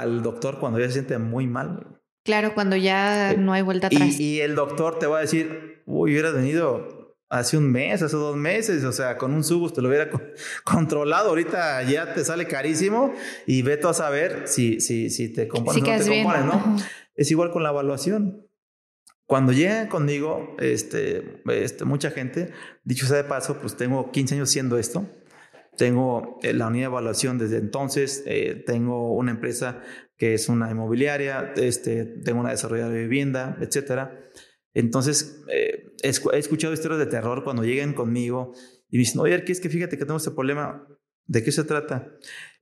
al 0.00 0.22
doctor 0.22 0.58
cuando 0.58 0.78
ya 0.80 0.86
se 0.86 0.94
siente 0.94 1.16
muy 1.18 1.46
mal. 1.46 2.00
Claro, 2.26 2.54
cuando 2.54 2.74
ya 2.74 3.34
no 3.38 3.52
hay 3.52 3.62
vuelta 3.62 3.86
atrás. 3.86 4.18
Y, 4.18 4.40
el 4.40 4.56
doctor 4.56 4.98
te 4.98 5.06
va 5.06 5.18
a 5.18 5.20
decir, 5.20 5.82
uy, 5.86 6.10
hubieras 6.10 6.34
venido 6.34 7.16
hace 7.28 7.56
un 7.56 7.70
mes, 7.70 8.02
hace 8.02 8.16
dos 8.16 8.36
meses, 8.36 8.82
o 8.82 8.90
sea, 8.90 9.16
con 9.16 9.32
un 9.32 9.44
subus 9.44 9.72
te 9.72 9.80
lo 9.80 9.88
hubiera 9.88 10.10
controlado, 10.64 11.28
ahorita 11.28 11.84
ya 11.84 12.14
te 12.14 12.24
sale 12.24 12.48
carísimo 12.48 13.14
y 13.46 13.62
veto 13.62 13.88
a 13.88 13.94
saber 13.94 14.42
si, 14.46 14.80
si, 14.80 15.08
si 15.08 15.32
te 15.32 15.46
compones 15.46 15.84
o 15.84 15.86
no 15.86 15.98
te 15.98 16.22
compones, 16.22 16.44
¿no? 16.44 16.76
Es 17.14 17.30
igual 17.30 17.52
con 17.52 17.62
la 17.62 17.70
evaluación. 17.70 18.44
Cuando 19.26 19.52
llega 19.52 19.88
conmigo, 19.88 20.56
este, 20.58 21.42
este, 21.46 21.84
mucha 21.84 22.10
gente, 22.10 22.50
dicho 22.82 23.06
sea 23.06 23.18
de 23.18 23.24
paso, 23.24 23.60
pues 23.60 23.76
tengo 23.76 24.10
15 24.10 24.34
años 24.34 24.50
haciendo 24.50 24.78
esto. 24.78 25.08
Tengo 25.76 26.40
eh, 26.42 26.54
la 26.54 26.66
unidad 26.66 26.86
de 26.86 26.90
evaluación 26.92 27.38
desde 27.38 27.58
entonces, 27.58 28.24
eh, 28.26 28.64
tengo 28.66 29.12
una 29.12 29.30
empresa 29.30 29.82
que 30.16 30.34
es 30.34 30.48
una 30.48 30.70
inmobiliaria, 30.70 31.52
este, 31.56 32.04
tengo 32.04 32.40
una 32.40 32.50
desarrolladora 32.50 32.94
de 32.94 33.02
vivienda, 33.02 33.56
etcétera. 33.60 34.18
Entonces, 34.72 35.42
eh, 35.48 35.94
he, 36.02 36.38
escuchado 36.38 36.72
historias 36.72 36.98
de 36.98 37.06
terror 37.06 37.44
cuando 37.44 37.64
llegan 37.64 37.94
conmigo 37.94 38.52
y 38.90 38.96
me 38.96 39.00
dicen, 39.00 39.20
oye, 39.20 39.44
¿qué 39.44 39.52
es 39.52 39.60
que 39.60 39.68
fíjate 39.68 39.98
que 39.98 40.04
tengo 40.04 40.18
este 40.18 40.30
problema? 40.30 40.86
¿De 41.26 41.42
qué 41.42 41.50
se 41.50 41.64
trata? 41.64 42.12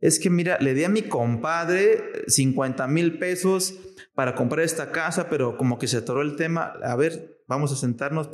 Es 0.01 0.19
que, 0.19 0.31
mira, 0.31 0.59
le 0.61 0.75
di 0.75 0.85
a 0.85 0.89
mi 0.89 1.03
compadre 1.03 2.25
50 2.27 2.87
mil 2.89 3.19
pesos 3.19 3.75
para 4.15 4.35
comprar 4.35 4.65
esta 4.65 4.91
casa, 4.91 5.29
pero 5.29 5.57
como 5.57 5.79
que 5.79 5.87
se 5.87 5.99
atoró 5.99 6.23
el 6.23 6.37
tema. 6.37 6.73
A 6.83 6.97
ver, 6.97 7.43
vamos 7.47 7.73
a 7.73 7.77
sentarnos, 7.77 8.31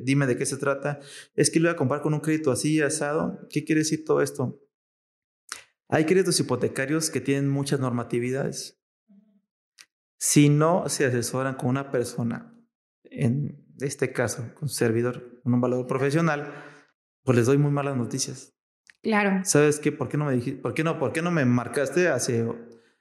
dime 0.00 0.26
de 0.26 0.36
qué 0.36 0.46
se 0.46 0.56
trata. 0.56 1.00
Es 1.36 1.50
que 1.50 1.60
lo 1.60 1.68
voy 1.68 1.74
a 1.74 1.76
comprar 1.76 2.02
con 2.02 2.14
un 2.14 2.20
crédito 2.20 2.50
así, 2.50 2.80
asado. 2.80 3.46
¿Qué 3.50 3.64
quiere 3.64 3.80
decir 3.80 4.04
todo 4.04 4.20
esto? 4.20 4.58
Hay 5.90 6.04
créditos 6.04 6.38
hipotecarios 6.38 7.10
que 7.10 7.20
tienen 7.20 7.48
muchas 7.48 7.80
normatividades. 7.80 8.80
Si 10.18 10.48
no 10.48 10.88
se 10.88 11.06
asesoran 11.06 11.54
con 11.54 11.70
una 11.70 11.90
persona, 11.90 12.54
en 13.04 13.66
este 13.80 14.12
caso, 14.12 14.42
con 14.54 14.64
un 14.64 14.68
servidor, 14.68 15.40
con 15.42 15.54
un 15.54 15.60
valor 15.60 15.86
profesional, 15.86 16.52
pues 17.24 17.38
les 17.38 17.46
doy 17.46 17.58
muy 17.58 17.72
malas 17.72 17.96
noticias. 17.96 18.54
Claro. 19.02 19.40
¿Sabes 19.44 19.80
qué? 19.80 19.90
¿Por 19.90 20.08
qué 20.08 20.16
no 20.16 20.26
me 20.26 20.34
dijiste? 20.34 20.60
¿Por 20.60 20.74
qué 20.74 20.84
no? 20.84 20.98
¿Por 20.98 21.12
qué 21.12 21.22
no 21.22 21.30
me 21.30 21.44
marcaste 21.44 22.08
hace 22.08 22.46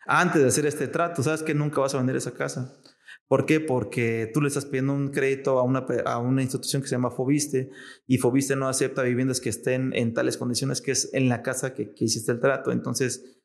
antes 0.08 0.41
de 0.41 0.48
hacer 0.48 0.65
este 0.65 0.88
trato? 0.88 1.22
¿Sabes 1.22 1.43
que 1.43 1.53
nunca 1.53 1.81
vas 1.81 1.93
a 1.93 1.98
vender 1.98 2.15
esa 2.15 2.34
casa? 2.34 2.81
¿Por 3.30 3.46
qué? 3.46 3.60
Porque 3.60 4.32
tú 4.34 4.42
le 4.42 4.48
estás 4.48 4.66
pidiendo 4.66 4.92
un 4.92 5.10
crédito 5.10 5.60
a 5.60 5.64
una, 5.64 5.86
a 6.06 6.18
una 6.18 6.42
institución 6.42 6.82
que 6.82 6.88
se 6.88 6.96
llama 6.96 7.12
Fobiste 7.12 7.70
y 8.08 8.18
Fobiste 8.18 8.56
no 8.56 8.68
acepta 8.68 9.04
viviendas 9.04 9.40
que 9.40 9.50
estén 9.50 9.92
en 9.94 10.16
tales 10.16 10.36
condiciones 10.36 10.82
que 10.82 10.92
es 10.92 11.14
en 11.14 11.30
la 11.30 11.44
casa 11.44 11.76
que, 11.76 11.94
hiciste 12.00 12.32
el 12.32 12.40
trato. 12.40 12.72
Entonces, 12.72 13.40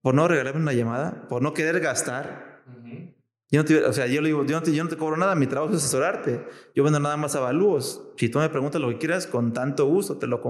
por 0.00 0.14
no 0.14 0.28
regalarme 0.28 0.62
una 0.62 0.72
llamada, 0.72 1.28
por 1.28 1.42
no 1.42 1.52
querer 1.52 1.78
gastar, 1.80 2.64
yo 3.50 3.60
no 3.60 3.64
te, 3.66 3.84
o 3.84 3.92
sea, 3.92 4.06
yo 4.06 4.22
le 4.22 4.28
digo, 4.28 4.46
yo 4.46 4.56
no, 4.56 4.62
te, 4.62 4.74
yo 4.74 4.82
no 4.82 4.88
te 4.88 4.96
cobro 4.96 5.18
nada, 5.18 5.34
mi 5.34 5.46
trabajo 5.46 5.74
es 5.74 5.84
asesorarte. 5.84 6.46
Yo 6.74 6.82
vendo 6.82 6.98
nada 6.98 7.18
más 7.18 7.36
avalúos. 7.36 8.10
Si 8.16 8.30
tú 8.30 8.38
me 8.38 8.48
preguntas 8.48 8.80
lo 8.80 8.88
que 8.88 8.96
quieras, 8.96 9.26
con 9.26 9.52
tanto 9.52 9.84
gusto 9.84 10.16
te 10.16 10.26
lo, 10.26 10.40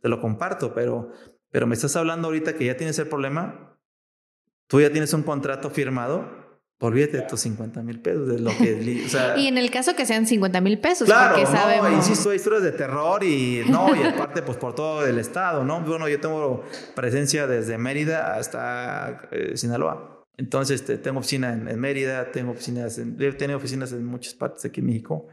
te 0.00 0.08
lo 0.08 0.20
comparto, 0.22 0.72
pero, 0.72 1.12
pero 1.50 1.66
me 1.66 1.74
estás 1.74 1.96
hablando 1.96 2.28
ahorita 2.28 2.54
que 2.54 2.64
ya 2.64 2.78
tienes 2.78 2.98
el 2.98 3.08
problema, 3.08 3.78
tú 4.68 4.80
ya 4.80 4.90
tienes 4.90 5.12
un 5.12 5.22
contrato 5.22 5.68
firmado 5.68 6.41
olvídate 6.82 7.18
de 7.18 7.22
tus 7.22 7.40
50 7.40 7.82
mil 7.82 8.00
pesos, 8.00 8.26
de 8.26 8.40
lo 8.40 8.50
que... 8.58 9.00
y 9.36 9.46
en 9.46 9.56
el 9.56 9.70
caso 9.70 9.94
que 9.94 10.04
sean 10.04 10.26
50 10.26 10.60
mil 10.60 10.80
pesos, 10.80 11.06
claro, 11.06 11.36
porque 11.36 11.46
sabemos... 11.46 11.90
No, 11.90 11.96
insisto, 11.96 12.30
hay 12.30 12.36
historias 12.36 12.64
de 12.64 12.72
terror 12.72 13.22
y 13.22 13.62
no, 13.68 13.94
y 13.94 14.02
aparte 14.02 14.42
pues 14.42 14.58
por 14.58 14.74
todo 14.74 15.06
el 15.06 15.18
estado, 15.18 15.64
¿no? 15.64 15.80
Bueno, 15.80 16.08
yo 16.08 16.20
tengo 16.20 16.64
presencia 16.96 17.46
desde 17.46 17.78
Mérida 17.78 18.34
hasta 18.34 19.28
eh, 19.30 19.56
Sinaloa. 19.56 20.26
Entonces, 20.36 20.80
este, 20.80 20.98
tengo 20.98 21.20
oficina 21.20 21.52
en, 21.52 21.78
Mérida, 21.78 22.32
tengo 22.32 22.50
oficinas, 22.50 22.98
en, 22.98 23.16
he 23.20 23.32
tenido 23.32 23.58
oficinas 23.58 23.92
en 23.92 24.04
muchas 24.04 24.34
partes 24.34 24.64
aquí 24.64 24.80
en 24.80 24.86
México. 24.86 25.28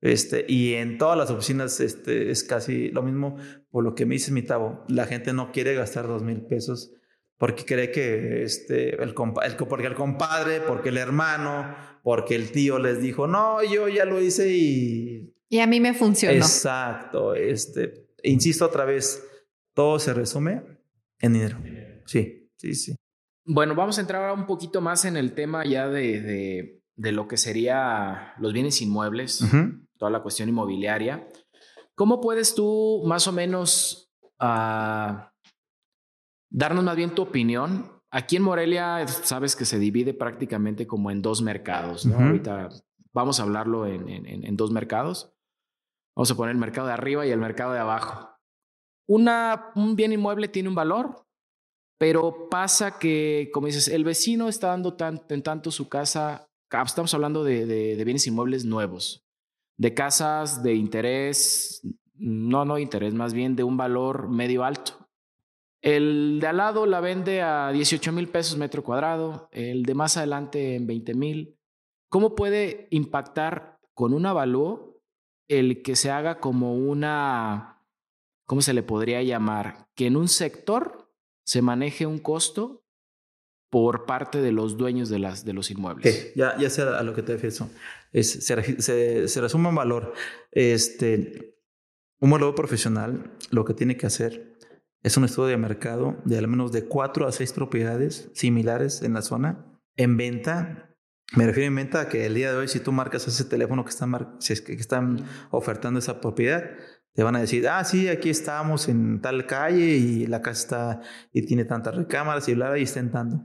Este, 0.00 0.46
y 0.48 0.74
en 0.74 0.96
todas 0.96 1.18
las 1.18 1.30
oficinas 1.30 1.80
este, 1.80 2.30
es 2.30 2.44
casi 2.44 2.88
lo 2.88 3.02
mismo, 3.02 3.36
por 3.70 3.84
lo 3.84 3.94
que 3.94 4.06
me 4.06 4.14
dice 4.14 4.32
mi 4.32 4.42
tabo, 4.42 4.84
la 4.88 5.04
gente 5.04 5.34
no 5.34 5.52
quiere 5.52 5.74
gastar 5.74 6.08
dos 6.08 6.22
mil 6.22 6.40
pesos 6.40 6.92
porque 7.42 7.64
cree 7.64 7.90
que 7.90 8.44
este, 8.44 9.02
el, 9.02 9.14
porque 9.14 9.88
el 9.88 9.96
compadre, 9.96 10.60
porque 10.60 10.90
el 10.90 10.96
hermano, 10.96 11.74
porque 12.04 12.36
el 12.36 12.52
tío 12.52 12.78
les 12.78 13.02
dijo, 13.02 13.26
no, 13.26 13.64
yo 13.64 13.88
ya 13.88 14.04
lo 14.04 14.22
hice 14.22 14.54
y... 14.56 15.34
Y 15.48 15.58
a 15.58 15.66
mí 15.66 15.80
me 15.80 15.92
funcionó. 15.92 16.36
Exacto. 16.36 17.34
Este, 17.34 18.06
insisto 18.22 18.64
otra 18.64 18.84
vez, 18.84 19.26
todo 19.74 19.98
se 19.98 20.14
resume 20.14 20.62
en 21.18 21.32
dinero. 21.32 21.58
Sí, 22.06 22.48
sí, 22.58 22.76
sí. 22.76 22.94
Bueno, 23.44 23.74
vamos 23.74 23.98
a 23.98 24.02
entrar 24.02 24.22
ahora 24.22 24.40
un 24.40 24.46
poquito 24.46 24.80
más 24.80 25.04
en 25.04 25.16
el 25.16 25.34
tema 25.34 25.64
ya 25.64 25.88
de, 25.88 26.80
de, 26.94 27.10
lo 27.10 27.26
que 27.26 27.38
sería 27.38 28.34
los 28.38 28.52
bienes 28.52 28.80
inmuebles, 28.82 29.44
toda 29.98 30.12
la 30.12 30.22
cuestión 30.22 30.48
inmobiliaria. 30.48 31.26
¿Cómo 31.96 32.20
puedes 32.20 32.54
tú 32.54 33.02
más 33.04 33.26
o 33.26 33.32
menos... 33.32 34.12
Uh, 34.38 35.31
darnos 36.52 36.84
más 36.84 36.96
bien 36.96 37.14
tu 37.14 37.22
opinión. 37.22 37.90
Aquí 38.10 38.36
en 38.36 38.42
Morelia 38.42 39.06
sabes 39.08 39.56
que 39.56 39.64
se 39.64 39.78
divide 39.78 40.14
prácticamente 40.14 40.86
como 40.86 41.10
en 41.10 41.22
dos 41.22 41.40
mercados. 41.42 42.04
¿no? 42.04 42.18
Ahorita 42.18 42.68
vamos 43.12 43.40
a 43.40 43.44
hablarlo 43.44 43.86
en, 43.86 44.08
en, 44.08 44.56
dos 44.56 44.70
mercados. 44.70 45.32
Vamos 46.14 46.30
a 46.30 46.36
poner 46.36 46.52
el 46.54 46.60
mercado 46.60 46.86
de 46.86 46.92
arriba 46.92 47.26
y 47.26 47.30
el 47.30 47.40
mercado 47.40 47.72
de 47.72 47.78
abajo. 47.78 48.28
Una, 49.08 49.72
un 49.74 49.96
bien 49.96 50.12
inmueble 50.12 50.48
tiene 50.48 50.68
un 50.68 50.74
valor, 50.74 51.26
pero 51.98 52.48
pasa 52.50 52.98
que, 52.98 53.50
como 53.52 53.66
dices, 53.66 53.88
el 53.88 54.04
vecino 54.04 54.48
está 54.48 54.68
dando 54.68 54.94
tan, 54.94 55.22
en 55.28 55.42
tanto 55.42 55.70
su 55.70 55.88
casa, 55.88 56.48
estamos 56.84 57.14
hablando 57.14 57.44
de, 57.44 57.64
de, 57.66 58.04
bienes 58.04 58.26
inmuebles 58.26 58.64
nuevos, 58.64 59.24
de 59.78 59.94
casas 59.94 60.62
de 60.62 60.74
interés, 60.74 61.80
no, 62.14 62.64
no 62.64 62.78
interés, 62.78 63.14
más 63.14 63.32
bien 63.34 63.56
de 63.56 63.64
un 63.64 63.76
valor 63.76 64.28
medio 64.28 64.64
alto. 64.64 65.01
El 65.82 66.38
de 66.40 66.46
al 66.46 66.58
lado 66.58 66.86
la 66.86 67.00
vende 67.00 67.42
a 67.42 67.72
18 67.72 68.12
mil 68.12 68.28
pesos 68.28 68.56
metro 68.56 68.84
cuadrado, 68.84 69.48
el 69.50 69.82
de 69.82 69.94
más 69.94 70.16
adelante 70.16 70.76
en 70.76 70.86
20 70.86 71.14
mil. 71.14 71.58
¿Cómo 72.08 72.36
puede 72.36 72.86
impactar 72.90 73.80
con 73.92 74.14
un 74.14 74.24
avalúo 74.24 75.02
el 75.48 75.82
que 75.82 75.96
se 75.96 76.10
haga 76.10 76.38
como 76.38 76.76
una, 76.76 77.82
¿cómo 78.46 78.62
se 78.62 78.74
le 78.74 78.84
podría 78.84 79.22
llamar? 79.22 79.88
Que 79.96 80.06
en 80.06 80.16
un 80.16 80.28
sector 80.28 81.12
se 81.44 81.62
maneje 81.62 82.06
un 82.06 82.20
costo 82.20 82.84
por 83.68 84.06
parte 84.06 84.40
de 84.40 84.52
los 84.52 84.76
dueños 84.76 85.08
de, 85.08 85.18
las, 85.18 85.44
de 85.44 85.52
los 85.52 85.70
inmuebles. 85.70 86.32
Ya, 86.36 86.56
ya 86.58 86.70
sé 86.70 86.82
a 86.82 87.02
lo 87.02 87.12
que 87.14 87.22
te 87.22 87.32
refieres. 87.32 87.60
Es, 88.12 88.44
se, 88.44 89.26
se, 89.28 89.40
resume 89.40 89.70
en 89.70 89.74
valor. 89.74 90.12
Este, 90.52 91.58
un 92.20 92.30
valor 92.30 92.54
profesional 92.54 93.32
lo 93.50 93.64
que 93.64 93.74
tiene 93.74 93.96
que 93.96 94.06
hacer 94.06 94.51
es 95.02 95.16
un 95.16 95.24
estudio 95.24 95.48
de 95.48 95.56
mercado 95.56 96.16
de 96.24 96.38
al 96.38 96.48
menos 96.48 96.72
de 96.72 96.84
cuatro 96.84 97.26
a 97.26 97.32
seis 97.32 97.52
propiedades 97.52 98.30
similares 98.34 99.02
en 99.02 99.14
la 99.14 99.22
zona 99.22 99.66
en 99.96 100.16
venta. 100.16 100.96
Me 101.34 101.46
refiero 101.46 101.68
en 101.68 101.74
venta 101.74 102.02
a 102.02 102.08
que 102.08 102.26
el 102.26 102.34
día 102.34 102.52
de 102.52 102.58
hoy, 102.58 102.68
si 102.68 102.80
tú 102.80 102.92
marcas 102.92 103.26
ese 103.26 103.44
teléfono 103.44 103.84
que 103.84 103.90
están, 103.90 104.36
si 104.38 104.62
que 104.62 104.74
están 104.74 105.24
ofertando 105.50 105.98
esa 105.98 106.20
propiedad, 106.20 106.70
te 107.14 107.22
van 107.22 107.36
a 107.36 107.40
decir, 107.40 107.68
ah, 107.68 107.84
sí, 107.84 108.08
aquí 108.08 108.30
estamos 108.30 108.88
en 108.88 109.20
tal 109.20 109.46
calle 109.46 109.96
y 109.96 110.26
la 110.26 110.40
casa 110.40 110.60
está 110.60 111.00
y 111.32 111.42
tiene 111.42 111.64
tantas 111.64 111.94
recámaras 111.94 112.48
y 112.48 112.54
bla, 112.54 112.78
y 112.78 112.82
está 112.82 113.00
entrando. 113.00 113.42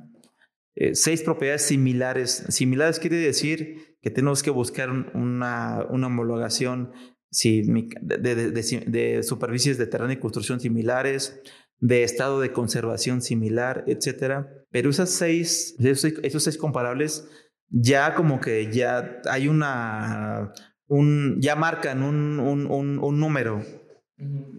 Eh, 0.75 0.95
seis 0.95 1.23
propiedades 1.23 1.63
similares. 1.63 2.45
Similares 2.49 2.99
quiere 2.99 3.17
decir 3.17 3.97
que 4.01 4.11
tenemos 4.11 4.43
que 4.43 4.51
buscar 4.51 4.89
una, 4.91 5.85
una 5.89 6.07
homologación 6.07 6.93
si 7.31 7.61
de, 8.01 9.23
superficies 9.23 9.77
de 9.77 9.87
terreno 9.87 10.13
y 10.13 10.19
construcción 10.19 10.59
similares, 10.59 11.41
de 11.79 12.03
estado 12.03 12.39
de 12.39 12.51
conservación 12.51 13.21
similar, 13.21 13.83
etcétera. 13.87 14.49
Pero 14.71 14.89
esas 14.89 15.11
seis, 15.11 15.75
esos, 15.79 16.43
seis 16.43 16.57
comparables 16.57 17.27
ya 17.69 18.15
como 18.15 18.39
que 18.39 18.71
ya 18.71 19.21
hay 19.29 19.47
una, 19.47 20.53
un, 20.87 21.37
ya 21.41 21.55
marcan 21.55 22.01
un, 22.01 22.39
un, 22.39 22.65
un, 22.65 22.99
un 22.99 23.19
número. 23.19 23.61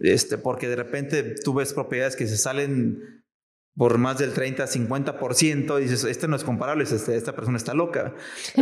Este, 0.01 0.37
porque 0.37 0.69
de 0.69 0.77
repente 0.77 1.35
tú 1.43 1.53
ves 1.53 1.73
propiedades 1.73 2.15
que 2.15 2.27
se 2.27 2.37
salen 2.37 3.18
por 3.79 3.97
más 3.97 4.17
del 4.17 4.33
30, 4.33 4.67
50%, 4.67 5.77
dices, 5.77 6.03
este 6.03 6.27
no 6.27 6.35
es 6.35 6.43
comparable, 6.43 6.83
este, 6.83 7.15
esta 7.15 7.33
persona 7.33 7.55
está 7.55 7.73
loca. 7.73 8.13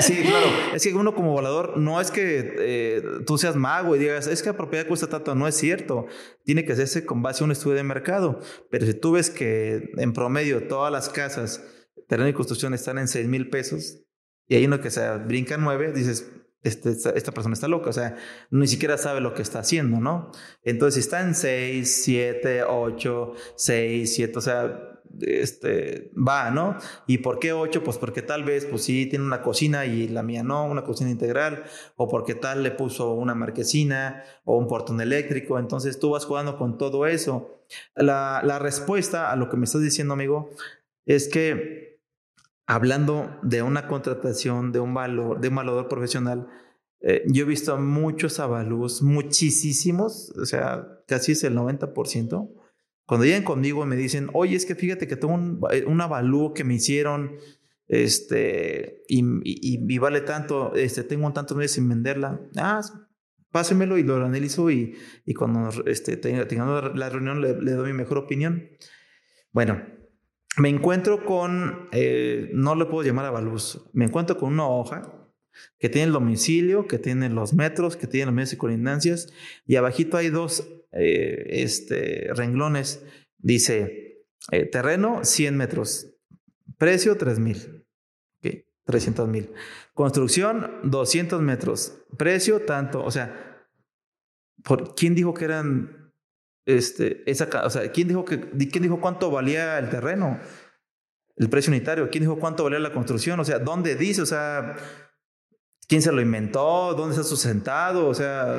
sí, 0.00 0.22
claro, 0.22 0.46
es 0.72 0.84
que 0.84 0.94
uno 0.94 1.16
como 1.16 1.32
volador 1.32 1.78
no 1.78 2.00
es 2.00 2.12
que 2.12 2.54
eh, 2.60 3.02
tú 3.26 3.38
seas 3.38 3.56
mago 3.56 3.96
y 3.96 3.98
digas, 3.98 4.28
es 4.28 4.40
que 4.40 4.50
la 4.50 4.56
propiedad 4.56 4.86
cuesta 4.86 5.08
tanto, 5.08 5.34
no 5.34 5.48
es 5.48 5.56
cierto, 5.56 6.06
tiene 6.44 6.64
que 6.64 6.74
hacerse 6.74 7.04
con 7.04 7.22
base 7.22 7.42
a 7.42 7.46
un 7.46 7.50
estudio 7.50 7.74
de 7.74 7.82
mercado, 7.82 8.38
pero 8.70 8.86
si 8.86 8.94
tú 8.94 9.10
ves 9.10 9.30
que 9.30 9.90
en 9.96 10.12
promedio 10.12 10.68
todas 10.68 10.92
las 10.92 11.08
casas, 11.08 11.64
terreno 12.06 12.28
y 12.28 12.32
construcción 12.32 12.72
están 12.72 12.98
en 12.98 13.08
6 13.08 13.26
mil 13.26 13.50
pesos 13.50 14.04
y 14.46 14.54
hay 14.54 14.64
uno 14.64 14.80
que 14.80 14.92
se 14.92 15.10
brinca 15.18 15.56
9, 15.56 15.90
dices, 15.92 16.30
este, 16.62 16.90
esta, 16.90 17.32
persona 17.32 17.54
está 17.54 17.66
loca, 17.66 17.90
o 17.90 17.92
sea, 17.92 18.16
ni 18.50 18.66
siquiera 18.68 18.96
sabe 18.96 19.20
lo 19.20 19.34
que 19.34 19.42
está 19.42 19.60
haciendo, 19.60 19.98
¿no? 19.98 20.30
Entonces, 20.62 20.94
si 20.94 21.00
está 21.00 21.20
en 21.20 21.34
6, 21.34 22.02
7, 22.04 22.62
8, 22.64 23.32
6, 23.56 24.14
7, 24.14 24.38
o 24.38 24.40
sea, 24.40 24.88
este, 25.20 26.10
va, 26.16 26.50
¿no? 26.50 26.76
¿Y 27.06 27.18
por 27.18 27.38
qué 27.38 27.52
8? 27.52 27.82
Pues 27.82 27.98
porque 27.98 28.22
tal 28.22 28.44
vez, 28.44 28.64
pues 28.64 28.84
sí, 28.84 29.06
tiene 29.06 29.24
una 29.24 29.42
cocina 29.42 29.86
y 29.86 30.08
la 30.08 30.22
mía 30.22 30.42
no, 30.42 30.64
una 30.66 30.84
cocina 30.84 31.10
integral, 31.10 31.64
o 31.96 32.08
porque 32.08 32.34
tal 32.34 32.62
le 32.62 32.70
puso 32.70 33.12
una 33.12 33.34
marquesina 33.34 34.22
o 34.44 34.56
un 34.56 34.68
portón 34.68 35.00
eléctrico, 35.00 35.58
entonces 35.58 35.98
tú 35.98 36.10
vas 36.10 36.24
jugando 36.24 36.56
con 36.56 36.78
todo 36.78 37.06
eso. 37.06 37.64
La, 37.96 38.40
la 38.44 38.58
respuesta 38.58 39.30
a 39.30 39.36
lo 39.36 39.48
que 39.48 39.56
me 39.56 39.64
estás 39.64 39.82
diciendo, 39.82 40.14
amigo, 40.14 40.50
es 41.06 41.28
que 41.28 41.91
hablando 42.72 43.38
de 43.42 43.62
una 43.62 43.86
contratación, 43.86 44.72
de 44.72 44.80
un 44.80 44.94
valor, 44.94 45.40
de 45.40 45.48
un 45.48 45.56
valor 45.56 45.88
profesional, 45.88 46.48
eh, 47.00 47.22
yo 47.26 47.42
he 47.42 47.46
visto 47.46 47.76
muchos 47.76 48.40
avalúos, 48.40 49.02
muchísimos, 49.02 50.32
o 50.40 50.46
sea, 50.46 50.86
casi 51.06 51.32
es 51.32 51.44
el 51.44 51.54
90%. 51.54 52.50
Cuando 53.04 53.26
llegan 53.26 53.42
conmigo 53.42 53.84
y 53.84 53.88
me 53.88 53.96
dicen, 53.96 54.30
oye, 54.32 54.56
es 54.56 54.64
que 54.64 54.74
fíjate 54.74 55.06
que 55.06 55.16
tengo 55.16 55.34
un, 55.34 55.60
eh, 55.70 55.84
un 55.86 56.00
avalúo 56.00 56.54
que 56.54 56.64
me 56.64 56.74
hicieron 56.74 57.36
este, 57.88 59.02
y, 59.06 59.22
y, 59.44 59.98
vale 59.98 60.22
tanto, 60.22 60.74
este, 60.74 61.04
tengo 61.04 61.26
un 61.26 61.34
tanto 61.34 61.54
meses 61.54 61.72
sin 61.72 61.90
venderla. 61.90 62.40
Ah, 62.56 62.80
pásemelo 63.50 63.98
y 63.98 64.02
lo 64.02 64.24
analizo 64.24 64.70
y, 64.70 64.96
y 65.26 65.34
cuando 65.34 65.68
este, 65.84 66.16
tengamos 66.16 66.96
la 66.96 67.10
reunión 67.10 67.42
le, 67.42 67.60
le 67.60 67.72
doy 67.72 67.92
mi 67.92 67.98
mejor 67.98 68.16
opinión. 68.16 68.70
Bueno, 69.52 69.82
me 70.56 70.68
encuentro 70.68 71.24
con, 71.24 71.88
eh, 71.92 72.50
no 72.52 72.74
le 72.74 72.84
puedo 72.84 73.06
llamar 73.06 73.24
a 73.24 73.30
Baluz, 73.30 73.80
me 73.92 74.04
encuentro 74.04 74.36
con 74.36 74.52
una 74.52 74.68
hoja 74.68 75.18
que 75.78 75.88
tiene 75.88 76.06
el 76.06 76.12
domicilio, 76.12 76.86
que 76.86 76.98
tiene 76.98 77.28
los 77.28 77.54
metros, 77.54 77.96
que 77.96 78.06
tiene 78.06 78.26
los 78.26 78.34
medios 78.34 78.52
y 78.52 78.56
colindancias, 78.56 79.32
y 79.66 79.76
abajito 79.76 80.16
hay 80.16 80.30
dos 80.30 80.68
eh, 80.92 81.46
este, 81.48 82.28
renglones. 82.34 83.04
Dice, 83.38 84.24
eh, 84.50 84.66
terreno 84.66 85.24
100 85.24 85.56
metros, 85.56 86.14
precio 86.78 87.16
3 87.16 87.38
mil, 87.38 87.86
300 88.84 89.28
mil. 89.28 89.50
Construcción 89.94 90.80
200 90.84 91.40
metros, 91.40 91.98
precio 92.18 92.60
tanto, 92.62 93.04
o 93.04 93.10
sea, 93.10 93.66
¿por, 94.62 94.94
¿quién 94.94 95.14
dijo 95.14 95.34
que 95.34 95.44
eran 95.44 96.01
este, 96.64 97.28
esa, 97.30 97.48
o 97.64 97.70
sea, 97.70 97.90
¿quién 97.90 98.08
dijo, 98.08 98.24
que, 98.24 98.40
¿quién 98.40 98.82
dijo 98.82 99.00
cuánto 99.00 99.30
valía 99.30 99.78
el 99.78 99.88
terreno? 99.88 100.38
El 101.36 101.48
precio 101.48 101.70
unitario. 101.70 102.08
¿Quién 102.10 102.22
dijo 102.22 102.38
cuánto 102.38 102.64
valía 102.64 102.78
la 102.78 102.92
construcción? 102.92 103.40
O 103.40 103.44
sea, 103.44 103.58
¿dónde 103.58 103.96
dice? 103.96 104.22
O 104.22 104.26
sea, 104.26 104.76
¿quién 105.88 106.02
se 106.02 106.12
lo 106.12 106.20
inventó? 106.20 106.94
¿Dónde 106.94 107.14
está 107.14 107.26
sustentado? 107.26 108.06
O 108.08 108.14
sea... 108.14 108.58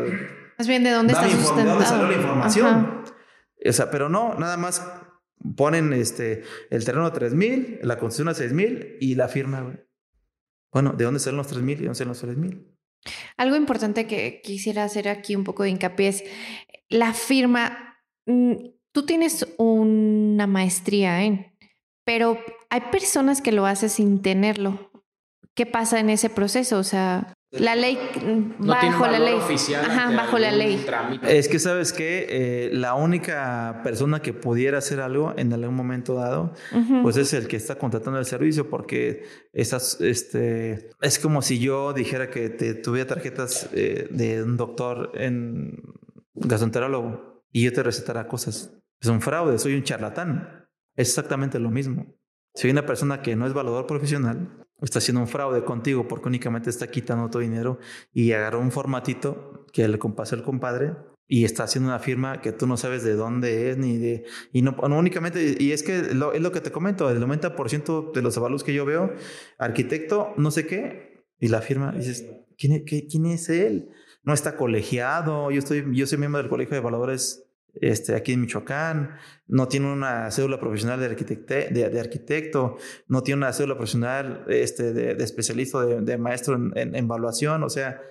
Más 0.57 0.67
bien, 0.67 0.83
¿de 0.83 0.91
dónde 0.91 1.13
está 1.13 1.29
sustentado? 1.29 1.63
¿De 1.63 1.69
dónde 1.72 1.86
salió 1.86 2.07
la 2.07 2.15
información? 2.15 3.03
O 3.65 3.72
sea, 3.72 3.89
pero 3.89 4.10
no, 4.10 4.36
nada 4.36 4.57
más 4.57 4.86
ponen 5.55 5.93
este, 5.93 6.43
el 6.69 6.83
terreno 6.86 7.05
a 7.05 7.13
3 7.13 7.33
mil, 7.33 7.79
la 7.81 7.98
construcción 7.98 8.29
a 8.29 8.33
6 8.33 8.53
mil 8.53 8.98
y 9.00 9.15
la 9.15 9.27
firma, 9.27 9.77
Bueno, 10.72 10.93
¿de 10.93 11.05
dónde 11.05 11.19
salen 11.19 11.38
los 11.38 11.48
3 11.48 11.62
mil 11.62 11.79
y 11.79 11.83
dónde 11.83 11.95
salen 11.95 12.10
los 12.10 12.22
3 12.22 12.38
mil? 12.38 12.67
Algo 13.38 13.55
importante 13.55 14.07
que 14.07 14.41
quisiera 14.43 14.83
hacer 14.83 15.10
aquí 15.10 15.36
un 15.36 15.43
poco 15.43 15.63
de 15.63 15.69
hincapié 15.69 16.07
es 16.07 16.24
la 16.89 17.13
firma 17.13 17.93
tú 18.25 19.06
tienes 19.06 19.48
una 19.58 20.48
maestría 20.48 21.24
en, 21.24 21.53
pero 22.06 22.38
hay 22.70 22.82
personas 22.92 23.42
que 23.42 23.51
lo 23.51 23.65
hacen 23.65 23.89
sin 23.89 24.22
tenerlo. 24.22 24.92
¿Qué 25.56 25.65
pasa 25.65 26.00
en 26.00 26.10
ese 26.10 26.30
proceso? 26.30 26.80
O 26.80 26.84
sea, 26.84 27.36
la 27.51 27.75
ley 27.75 27.96
mm, 27.96 28.65
bajo 28.65 29.06
la 29.06 29.20
ley 29.20 29.36
oficial 29.36 29.86
Ajá, 29.86 30.10
bajo 30.15 30.39
la 30.39 30.51
ley. 30.51 30.84
Es 31.22 31.48
que 31.48 31.60
sabes 31.60 31.94
que 31.94 32.25
eh, 32.27 32.70
la 32.74 32.96
única 32.96 33.82
persona 33.84 34.22
que 34.24 34.34
pudiera 34.34 34.80
hacer 34.80 35.00
algo 35.00 35.34
en 35.38 35.53
algún 35.53 35.75
momento 35.75 36.15
dado, 36.15 36.53
pues 37.03 37.18
es 37.18 37.34
el 37.34 37.48
que 37.48 37.58
está 37.58 37.75
contratando 37.75 38.20
el 38.20 38.25
servicio, 38.25 38.70
porque 38.70 39.25
esas, 39.53 40.01
este, 40.01 40.89
es 41.01 41.20
como 41.20 41.44
si 41.44 41.60
yo 41.60 41.94
dijera 41.94 42.32
que 42.32 42.50
te 42.50 42.74
tuviera 42.74 43.08
tarjetas 43.08 43.70
eh, 43.74 44.08
de 44.10 44.42
un 44.42 44.58
doctor 44.58 45.12
en 45.13 45.80
gastroenterólogo 46.34 47.33
y 47.53 47.63
yo 47.63 47.72
te 47.72 47.83
recetará 47.83 48.27
cosas. 48.27 48.77
Es 49.00 49.07
un 49.07 49.22
fraude, 49.22 49.57
soy 49.57 49.75
un 49.75 49.83
charlatán. 49.83 50.68
Es 50.96 51.07
exactamente 51.07 51.59
lo 51.59 51.72
mismo. 51.72 52.18
Si 52.53 52.68
hay 52.68 52.72
una 52.72 52.85
persona 52.85 53.22
que 53.22 53.35
no 53.35 53.48
es 53.48 53.53
valedor 53.53 53.87
profesional, 53.87 54.66
está 54.81 55.00
haciendo 55.00 55.22
un 55.22 55.27
fraude 55.27 55.63
contigo 55.63 56.07
porque 56.07 56.27
únicamente 56.27 56.70
está 56.70 56.87
quitando 56.87 57.29
tu 57.29 57.39
dinero 57.39 57.79
y 58.11 58.33
agarró 58.33 58.59
un 58.59 58.72
formatito 58.72 59.66
que 59.72 59.87
le 59.87 59.98
compasó 59.98 60.35
el 60.35 60.44
compadre 60.44 60.94
y 61.25 61.46
está 61.46 61.63
haciendo 61.63 61.89
una 61.89 62.00
firma 62.00 62.42
que 62.42 62.51
tú 62.51 62.68
no 62.68 62.75
sabes 62.75 63.03
de 63.03 63.13
dónde 63.13 63.72
es 63.72 63.77
ni 63.77 63.98
de 63.98 64.25
y 64.51 64.61
no, 64.61 64.75
únicamente 64.81 65.55
y 65.57 65.72
es 65.72 65.81
que 65.83 66.13
lo, 66.13 66.33
es 66.33 66.42
lo 66.42 66.51
que 66.51 66.59
te 66.59 66.72
comento 66.72 67.09
el 67.09 67.22
90% 67.22 68.11
de 68.11 68.22
los 68.22 68.37
avalos 68.37 68.63
que 68.63 68.74
yo 68.74 68.85
veo 68.85 69.13
arquitecto 69.57 70.33
no 70.37 70.51
sé 70.51 70.68
qué 70.68 71.25
y 71.39 71.48
la 71.48 71.61
firma 71.61 71.94
dices 71.94 72.25
quién, 72.57 72.83
quién 72.83 73.25
es 73.25 73.50
él 73.50 73.89
no 74.24 74.33
está 74.33 74.57
colegiado 74.57 75.50
yo 75.50 75.59
estoy 75.59 75.85
yo 75.94 76.05
soy 76.05 76.18
miembro 76.18 76.42
del 76.42 76.50
colegio 76.50 76.74
de 76.74 76.79
evaluadores 76.79 77.43
este, 77.74 78.16
aquí 78.16 78.33
en 78.33 78.42
Michoacán, 78.42 79.16
no 79.48 79.68
tiene 79.68 79.92
una 79.92 80.29
cédula 80.31 80.59
profesional 80.59 81.00
de, 81.00 81.09
de, 81.09 82.00
arquitecto, 82.00 82.77
no 83.07 83.24
tiene 83.24 83.40
una 83.40 83.53
cédula 83.53 83.75
profesional 83.75 84.46
este, 84.48 84.94
de, 84.94 85.24
especialista, 85.24 85.83
de, 85.83 86.18
maestro 86.18 86.55
en, 86.75 86.96
evaluación. 86.96 87.64
O 87.64 87.70
sea, 87.70 88.01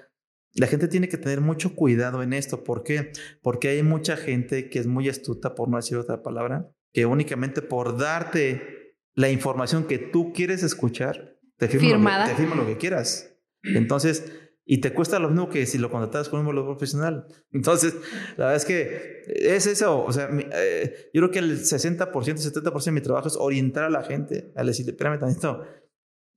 la 0.54 0.66
gente 0.66 0.88
tiene 0.88 1.08
que 1.08 1.16
tener 1.16 1.40
mucho 1.40 1.74
cuidado 1.74 2.22
en 2.22 2.32
esto. 2.32 2.64
¿Por 2.64 2.82
qué? 2.82 3.12
Porque 3.40 3.68
hay 3.68 3.82
mucha 3.82 4.16
gente 4.16 4.68
que 4.68 4.78
es 4.78 4.86
muy 4.86 5.08
astuta, 5.08 5.54
por 5.54 5.68
no 5.68 5.76
decir 5.76 5.96
otra 5.96 6.22
palabra, 6.22 6.68
que 6.92 7.06
únicamente 7.06 7.62
por 7.62 7.96
darte 7.96 8.96
la 9.14 9.30
información 9.30 9.86
que 9.86 9.98
tú 9.98 10.32
quieres 10.32 10.62
escuchar, 10.62 11.38
te 11.56 11.68
firma, 11.68 12.24
te 12.24 12.34
firma 12.34 12.56
lo 12.56 12.66
que 12.66 12.76
quieras. 12.76 13.36
Entonces, 13.62 14.41
y 14.64 14.80
te 14.80 14.94
cuesta 14.94 15.18
lo 15.18 15.28
mismo 15.28 15.48
que 15.48 15.66
si 15.66 15.78
lo 15.78 15.90
contratas 15.90 16.28
con 16.28 16.40
un 16.40 16.46
evaluador 16.46 16.76
profesional. 16.76 17.26
Entonces, 17.50 17.94
la 18.36 18.46
verdad 18.46 18.56
es 18.56 18.64
que 18.64 19.22
es 19.26 19.66
eso. 19.66 20.04
O 20.04 20.12
sea, 20.12 20.28
eh, 20.32 21.10
yo 21.12 21.20
creo 21.20 21.30
que 21.30 21.38
el 21.40 21.60
60%, 21.60 22.08
70% 22.08 22.84
de 22.84 22.90
mi 22.92 23.00
trabajo 23.00 23.28
es 23.28 23.36
orientar 23.36 23.84
a 23.84 23.90
la 23.90 24.02
gente, 24.02 24.52
a 24.54 24.62
decirle, 24.62 24.92
espérame 24.92 25.18
tantito. 25.18 25.64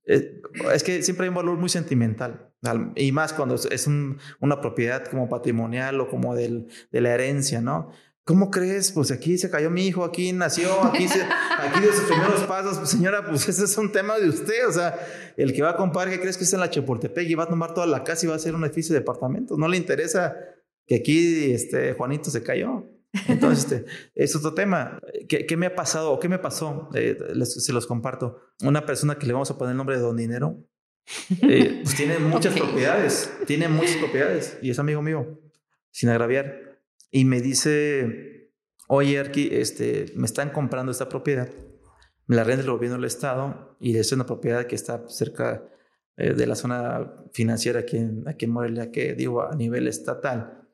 Eh, 0.06 0.40
es 0.72 0.82
que 0.82 1.02
siempre 1.02 1.24
hay 1.24 1.28
un 1.28 1.36
valor 1.36 1.56
muy 1.56 1.68
sentimental. 1.68 2.52
Y 2.96 3.12
más 3.12 3.32
cuando 3.32 3.54
es 3.54 3.86
una 4.40 4.60
propiedad 4.60 5.04
como 5.06 5.28
patrimonial 5.28 6.00
o 6.00 6.08
como 6.08 6.34
del, 6.34 6.66
de 6.90 7.00
la 7.00 7.14
herencia, 7.14 7.60
¿no? 7.60 7.90
¿Cómo 8.26 8.50
crees? 8.50 8.90
Pues 8.90 9.12
aquí 9.12 9.38
se 9.38 9.48
cayó 9.48 9.70
mi 9.70 9.86
hijo, 9.86 10.04
aquí 10.04 10.32
nació, 10.32 10.82
aquí, 10.82 11.06
se, 11.06 11.22
aquí 11.22 11.80
dio 11.80 11.92
sus 11.92 12.06
primeros 12.06 12.42
pasos. 12.42 12.76
Pues 12.78 12.90
señora, 12.90 13.24
pues 13.24 13.48
ese 13.48 13.64
es 13.64 13.78
un 13.78 13.92
tema 13.92 14.18
de 14.18 14.28
usted. 14.28 14.66
O 14.66 14.72
sea, 14.72 14.98
el 15.36 15.52
que 15.52 15.62
va 15.62 15.70
a 15.70 15.76
comprar, 15.76 16.10
¿qué 16.10 16.18
crees 16.18 16.36
que 16.36 16.42
es 16.42 16.52
en 16.52 16.58
la 16.58 16.68
Chapultepec 16.68 17.28
y 17.28 17.36
va 17.36 17.44
a 17.44 17.48
tomar 17.48 17.72
toda 17.72 17.86
la 17.86 18.02
casa 18.02 18.26
y 18.26 18.28
va 18.28 18.32
a 18.32 18.36
hacer 18.38 18.56
un 18.56 18.64
edificio 18.64 18.94
de 18.94 18.98
departamento? 18.98 19.56
No 19.56 19.68
le 19.68 19.76
interesa 19.76 20.36
que 20.88 20.96
aquí 20.96 21.52
este, 21.52 21.92
Juanito 21.92 22.28
se 22.28 22.42
cayó. 22.42 22.90
Entonces, 23.28 23.70
este, 23.70 23.84
es 24.16 24.34
otro 24.34 24.54
tema. 24.54 24.98
¿Qué, 25.28 25.56
me 25.56 25.66
ha 25.66 25.76
pasado 25.76 26.10
o 26.10 26.18
qué 26.18 26.28
me 26.28 26.40
pasó? 26.40 26.90
Eh, 26.94 27.16
se 27.44 27.72
los 27.72 27.86
comparto. 27.86 28.40
Una 28.64 28.84
persona 28.84 29.14
que 29.18 29.28
le 29.28 29.34
vamos 29.34 29.52
a 29.52 29.56
poner 29.56 29.70
el 29.70 29.76
nombre 29.76 29.98
de 29.98 30.02
Don 30.02 30.16
Dinero, 30.16 30.58
eh, 31.42 31.78
pues 31.84 31.94
tiene 31.94 32.18
muchas 32.18 32.58
propiedades, 32.58 33.30
tiene 33.46 33.68
muchas 33.68 33.98
propiedades 33.98 34.58
y 34.62 34.70
es 34.70 34.80
amigo 34.80 35.00
mío, 35.00 35.38
sin 35.92 36.08
agraviar 36.08 36.65
y 37.16 37.24
me 37.24 37.40
dice, 37.40 38.52
oye, 38.88 39.18
Arqui, 39.18 39.48
este, 39.50 40.12
me 40.16 40.26
están 40.26 40.50
comprando 40.50 40.92
esta 40.92 41.08
propiedad, 41.08 41.48
me 42.26 42.36
la 42.36 42.44
rende 42.44 42.64
el 42.64 42.70
gobierno 42.70 42.98
del 42.98 43.06
Estado 43.06 43.74
y 43.80 43.96
es 43.96 44.12
una 44.12 44.26
propiedad 44.26 44.66
que 44.66 44.74
está 44.74 45.08
cerca 45.08 45.66
eh, 46.18 46.34
de 46.34 46.46
la 46.46 46.54
zona 46.54 47.14
financiera 47.32 47.80
aquí 47.80 47.96
en, 47.96 48.28
aquí 48.28 48.44
en 48.44 48.50
Morelia, 48.50 48.92
que 48.92 49.14
digo 49.14 49.50
a 49.50 49.56
nivel 49.56 49.88
estatal. 49.88 50.68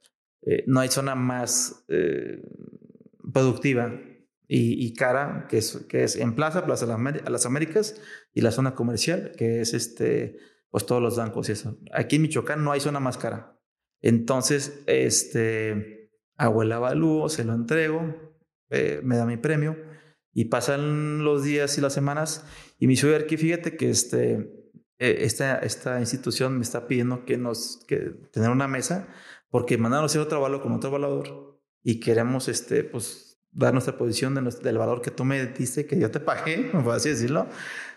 Eh, 0.45 0.65
no 0.67 0.81
hay 0.81 0.89
zona 0.89 1.15
más 1.15 1.85
eh, 1.87 2.43
productiva 3.33 4.01
y, 4.49 4.93
cara, 4.95 5.47
que 5.49 5.59
es, 5.59 5.87
que 5.89 6.03
es 6.03 6.17
en 6.17 6.35
Plaza, 6.35 6.67
Plaza 6.67 6.87
a 6.87 7.31
las 7.31 7.47
Américas, 7.47 8.03
y 8.35 8.41
la 8.41 8.51
zona 8.51 8.75
comercial, 8.75 9.31
que 9.39 9.61
es 9.61 9.75
este, 9.75 10.39
pues 10.71 10.87
todos 10.87 11.01
los 11.01 11.17
bancos 11.17 11.49
y 11.49 11.53
eso. 11.53 11.79
Aquí 11.93 12.17
en 12.17 12.23
Michoacán 12.23 12.65
no 12.65 12.73
hay 12.73 12.81
zona 12.81 12.99
más 12.99 13.17
cara. 13.17 13.61
Entonces, 14.01 14.83
este, 14.89 16.02
hago 16.37 16.63
el 16.63 16.73
avalúo, 16.73 17.29
se 17.29 17.45
lo 17.45 17.55
entrego, 17.55 18.15
eh, 18.71 19.01
me 19.03 19.17
da 19.17 19.27
mi 19.27 19.37
premio 19.37 19.77
y 20.33 20.47
pasan 20.47 21.25
los 21.25 21.45
días 21.45 21.77
y 21.79 21.81
las 21.81 21.93
semanas 21.93 22.45
y 22.79 22.87
me 22.87 22.93
dice, 22.93 23.15
aquí 23.17 23.37
fíjate 23.37 23.77
que 23.77 23.91
este, 23.91 24.35
eh, 24.99 25.19
esta, 25.21 25.59
esta 25.59 26.01
institución 26.01 26.57
me 26.57 26.63
está 26.63 26.87
pidiendo 26.87 27.25
que 27.25 27.37
nos, 27.37 27.85
que 27.87 27.99
tener 28.33 28.51
una 28.51 28.69
mesa 28.69 29.09
porque 29.51 29.77
mandaron 29.77 30.05
a 30.05 30.07
hacer 30.07 30.21
otro 30.21 30.39
avalúo 30.39 30.63
con 30.63 30.73
otro 30.73 30.89
evaluador 30.89 31.61
y 31.83 32.01
queremos, 32.01 32.49
este, 32.49 32.85
pues, 32.85 33.39
dar 33.51 33.73
nuestra 33.75 33.99
posición 33.99 34.35
del 34.35 34.79
valor 34.79 35.03
que 35.03 35.11
tú 35.11 35.25
me 35.25 35.45
diste, 35.47 35.87
que 35.87 35.99
yo 35.99 36.11
te 36.11 36.21
pagué, 36.21 36.71
por 36.85 36.95
así 36.95 37.11
decirlo, 37.11 37.47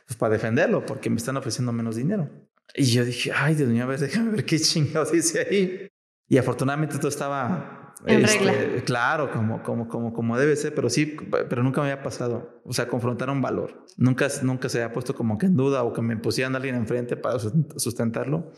pues 0.06 0.18
para 0.18 0.34
defenderlo, 0.34 0.86
porque 0.86 1.10
me 1.10 1.18
están 1.18 1.38
ofreciendo 1.38 1.72
menos 1.72 1.96
dinero. 1.96 2.30
Y 2.76 2.86
yo 2.86 3.06
dije, 3.06 3.32
ay, 3.34 3.56
Dios 3.56 3.70
mío, 3.70 3.84
a 3.84 3.88
ver, 3.88 4.00
déjame 4.00 4.32
ver 4.32 4.46
qué 4.46 4.60
chingados 4.60 5.12
dice 5.12 5.48
ahí. 5.50 5.88
Y 6.28 6.38
afortunadamente 6.38 6.98
todo 6.98 7.08
estaba 7.08 7.85
En 8.06 8.24
este, 8.26 8.40
regla. 8.52 8.82
Claro, 8.84 9.32
como, 9.32 9.64
como, 9.64 9.88
como, 9.88 10.14
como 10.14 10.38
debe 10.38 10.56
ser, 10.56 10.76
pero 10.76 10.90
sí, 10.90 11.16
pero 11.50 11.64
nunca 11.64 11.82
me 11.82 11.92
había 11.92 12.04
pasado. 12.04 12.62
O 12.66 12.74
sea, 12.74 12.88
confrontar 12.88 13.30
un 13.30 13.42
valor. 13.42 13.86
Nunca, 13.98 14.28
nunca 14.44 14.70
se 14.70 14.82
había 14.84 14.94
puesto 14.94 15.16
como 15.16 15.38
que 15.38 15.46
en 15.48 15.56
duda 15.56 15.84
o 15.84 15.94
que 15.94 16.02
me 16.02 16.18
pusieran 16.18 16.54
a 16.54 16.58
alguien 16.58 16.76
enfrente 16.76 17.16
para 17.18 17.36
sust- 17.38 17.78
sustentarlo. 17.80 18.52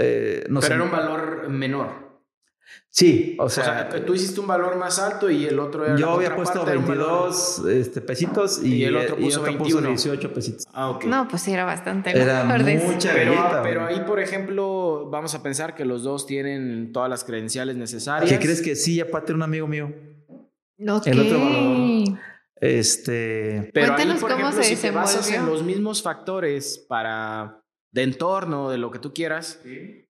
Eh, 0.00 0.44
no 0.50 0.60
Pero 0.60 0.68
sé. 0.68 0.74
era 0.74 0.82
un 0.84 0.90
valor 0.90 1.48
menor. 1.48 2.07
Sí, 2.90 3.36
o 3.38 3.44
O 3.44 3.48
sea, 3.48 3.90
sea, 3.90 4.04
tú 4.04 4.14
hiciste 4.14 4.40
un 4.40 4.46
valor 4.46 4.76
más 4.76 4.98
alto 4.98 5.30
y 5.30 5.46
el 5.46 5.58
otro 5.60 5.84
era 5.84 5.96
yo 5.96 6.10
había 6.10 6.34
puesto 6.34 6.64
valor- 6.64 6.84
22 6.86 7.64
este, 7.68 8.00
pesitos 8.00 8.62
y, 8.62 8.76
Y 8.76 8.84
el 8.84 8.96
otro 8.96 9.16
puso 9.16 9.42
21. 9.42 9.88
18 9.88 10.32
pesitos. 10.34 10.64
Ah, 10.72 10.90
ok. 10.90 11.04
No, 11.04 11.28
pues 11.28 11.42
sí, 11.42 11.52
era 11.52 11.64
bastante. 11.64 12.10
Era 12.10 12.44
mucha 12.44 13.12
Pero, 13.12 13.34
pero 13.62 13.86
ahí, 13.86 14.00
por 14.00 14.20
ejemplo, 14.20 15.08
vamos 15.10 15.34
a 15.34 15.42
pensar 15.42 15.74
que 15.74 15.84
los 15.84 16.02
dos 16.02 16.26
tienen 16.26 16.92
todas 16.92 17.10
las 17.10 17.24
credenciales 17.24 17.76
necesarias. 17.76 18.30
¿Qué 18.30 18.38
crees 18.38 18.62
que 18.62 18.74
sí? 18.74 19.00
Aparte 19.00 19.32
un 19.32 19.42
amigo 19.42 19.66
mío. 19.66 19.92
Ok. 20.88 21.06
El 21.06 21.20
otro 21.20 21.38
valor. 21.40 22.18
Este. 22.60 23.70
Pero 23.72 23.94
Cuéntanos 23.94 24.14
ahí, 24.16 24.20
por 24.20 24.30
cómo 24.32 24.42
ejemplo, 24.48 24.62
se 24.64 24.76
si 24.76 24.82
te 24.82 24.90
basas 24.90 25.30
en 25.30 25.46
los 25.46 25.62
mismos 25.62 26.02
factores 26.02 26.84
para 26.88 27.60
de 27.92 28.02
entorno, 28.02 28.70
de 28.70 28.78
lo 28.78 28.90
que 28.90 28.98
tú 28.98 29.12
quieras, 29.14 29.60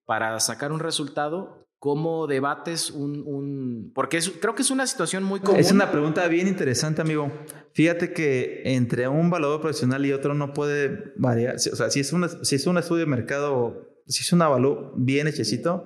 para 0.05 0.39
sacar 0.39 0.71
un 0.71 0.79
resultado, 0.79 1.67
¿cómo 1.79 2.27
debates 2.27 2.91
un... 2.91 3.23
un... 3.25 3.91
Porque 3.95 4.17
es- 4.17 4.29
creo 4.29 4.53
que 4.55 4.61
es 4.61 4.69
una 4.71 4.85
situación 4.85 5.23
muy 5.23 5.39
común. 5.39 5.59
Es 5.59 5.71
una 5.71 5.91
pregunta 5.91 6.27
bien 6.27 6.47
interesante, 6.47 7.01
amigo. 7.01 7.31
Fíjate 7.73 8.13
que 8.13 8.61
entre 8.65 9.07
un 9.07 9.29
valor 9.29 9.61
profesional 9.61 10.05
y 10.05 10.11
otro 10.11 10.33
no 10.33 10.53
puede 10.53 11.13
variar. 11.17 11.55
O 11.55 11.59
sea, 11.59 11.89
si 11.89 12.01
es, 12.01 12.11
una, 12.13 12.27
si 12.27 12.55
es 12.55 12.67
un 12.67 12.77
estudio 12.77 13.01
de 13.05 13.05
mercado, 13.11 13.87
si 14.07 14.21
es 14.21 14.31
un 14.33 14.39
valor 14.39 14.93
bien 14.97 15.27
hechecito, 15.27 15.85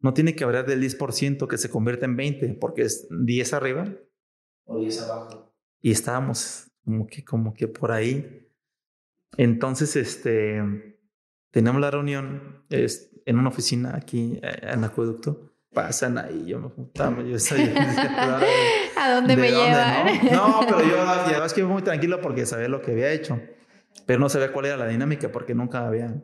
no 0.00 0.12
tiene 0.14 0.34
que 0.34 0.44
variar 0.44 0.66
del 0.66 0.82
10% 0.82 1.46
que 1.48 1.58
se 1.58 1.70
convierte 1.70 2.04
en 2.04 2.16
20, 2.16 2.54
porque 2.60 2.82
es 2.82 3.06
10 3.10 3.52
arriba 3.52 3.92
O 4.64 4.78
10 4.78 5.02
abajo. 5.02 5.54
y 5.80 5.90
estábamos 5.92 6.66
como 6.84 7.06
que, 7.06 7.24
como 7.24 7.52
que 7.54 7.68
por 7.68 7.92
ahí. 7.92 8.48
Entonces, 9.36 9.94
este, 9.96 10.62
tenemos 11.50 11.80
la 11.80 11.90
reunión 11.90 12.64
es, 12.70 13.10
en 13.28 13.38
una 13.38 13.48
oficina 13.50 13.94
aquí 13.96 14.38
eh, 14.42 14.58
en 14.62 14.84
Acueducto. 14.84 15.52
Pasan 15.72 16.16
ahí, 16.16 16.46
yo 16.46 16.58
me 16.58 16.68
juntaba, 16.70 17.22
yo 17.22 17.38
soy... 17.38 17.60
¿A 18.96 19.12
dónde 19.14 19.36
¿De 19.36 19.42
me 19.42 19.50
dónde, 19.50 19.68
llevan? 19.68 20.06
No? 20.32 20.60
no, 20.62 20.66
pero 20.66 20.80
yo 20.82 20.96
la 20.96 21.24
verdad 21.26 21.46
es 21.46 21.52
que 21.52 21.60
iba 21.60 21.68
muy 21.68 21.82
tranquilo 21.82 22.20
porque 22.20 22.46
sabía 22.46 22.68
lo 22.68 22.80
que 22.80 22.92
había 22.92 23.12
hecho, 23.12 23.38
pero 24.06 24.18
no 24.18 24.28
sabía 24.30 24.50
cuál 24.52 24.66
era 24.66 24.76
la 24.78 24.86
dinámica 24.88 25.30
porque 25.30 25.54
nunca 25.54 25.86
había... 25.86 26.14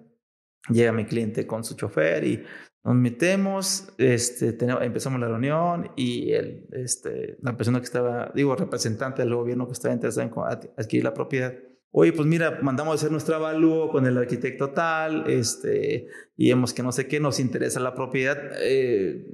Llega 0.70 0.92
mi 0.92 1.04
cliente 1.04 1.46
con 1.46 1.62
su 1.62 1.76
chofer 1.76 2.24
y 2.24 2.42
nos 2.84 2.94
metemos, 2.94 3.92
este, 3.98 4.54
tenemos- 4.54 4.82
empezamos 4.82 5.20
la 5.20 5.28
reunión 5.28 5.90
y 5.94 6.32
el, 6.32 6.66
este, 6.72 7.36
la 7.42 7.54
persona 7.54 7.80
que 7.80 7.84
estaba, 7.84 8.32
digo, 8.34 8.56
representante 8.56 9.20
del 9.20 9.34
gobierno 9.34 9.66
que 9.66 9.74
estaba 9.74 9.92
interesada 9.92 10.26
en 10.26 10.32
adquirir 10.78 11.04
la 11.04 11.12
propiedad. 11.12 11.52
Oye, 11.96 12.12
pues 12.12 12.26
mira, 12.26 12.58
mandamos 12.60 12.90
a 12.90 12.94
hacer 12.96 13.12
nuestro 13.12 13.36
avalúo 13.36 13.88
con 13.88 14.04
el 14.04 14.18
arquitecto 14.18 14.70
tal, 14.70 15.30
este, 15.30 16.08
y 16.36 16.48
vemos 16.48 16.74
que 16.74 16.82
no 16.82 16.90
sé 16.90 17.06
qué, 17.06 17.20
nos 17.20 17.38
interesa 17.38 17.78
la 17.78 17.94
propiedad. 17.94 18.36
eh, 18.60 19.24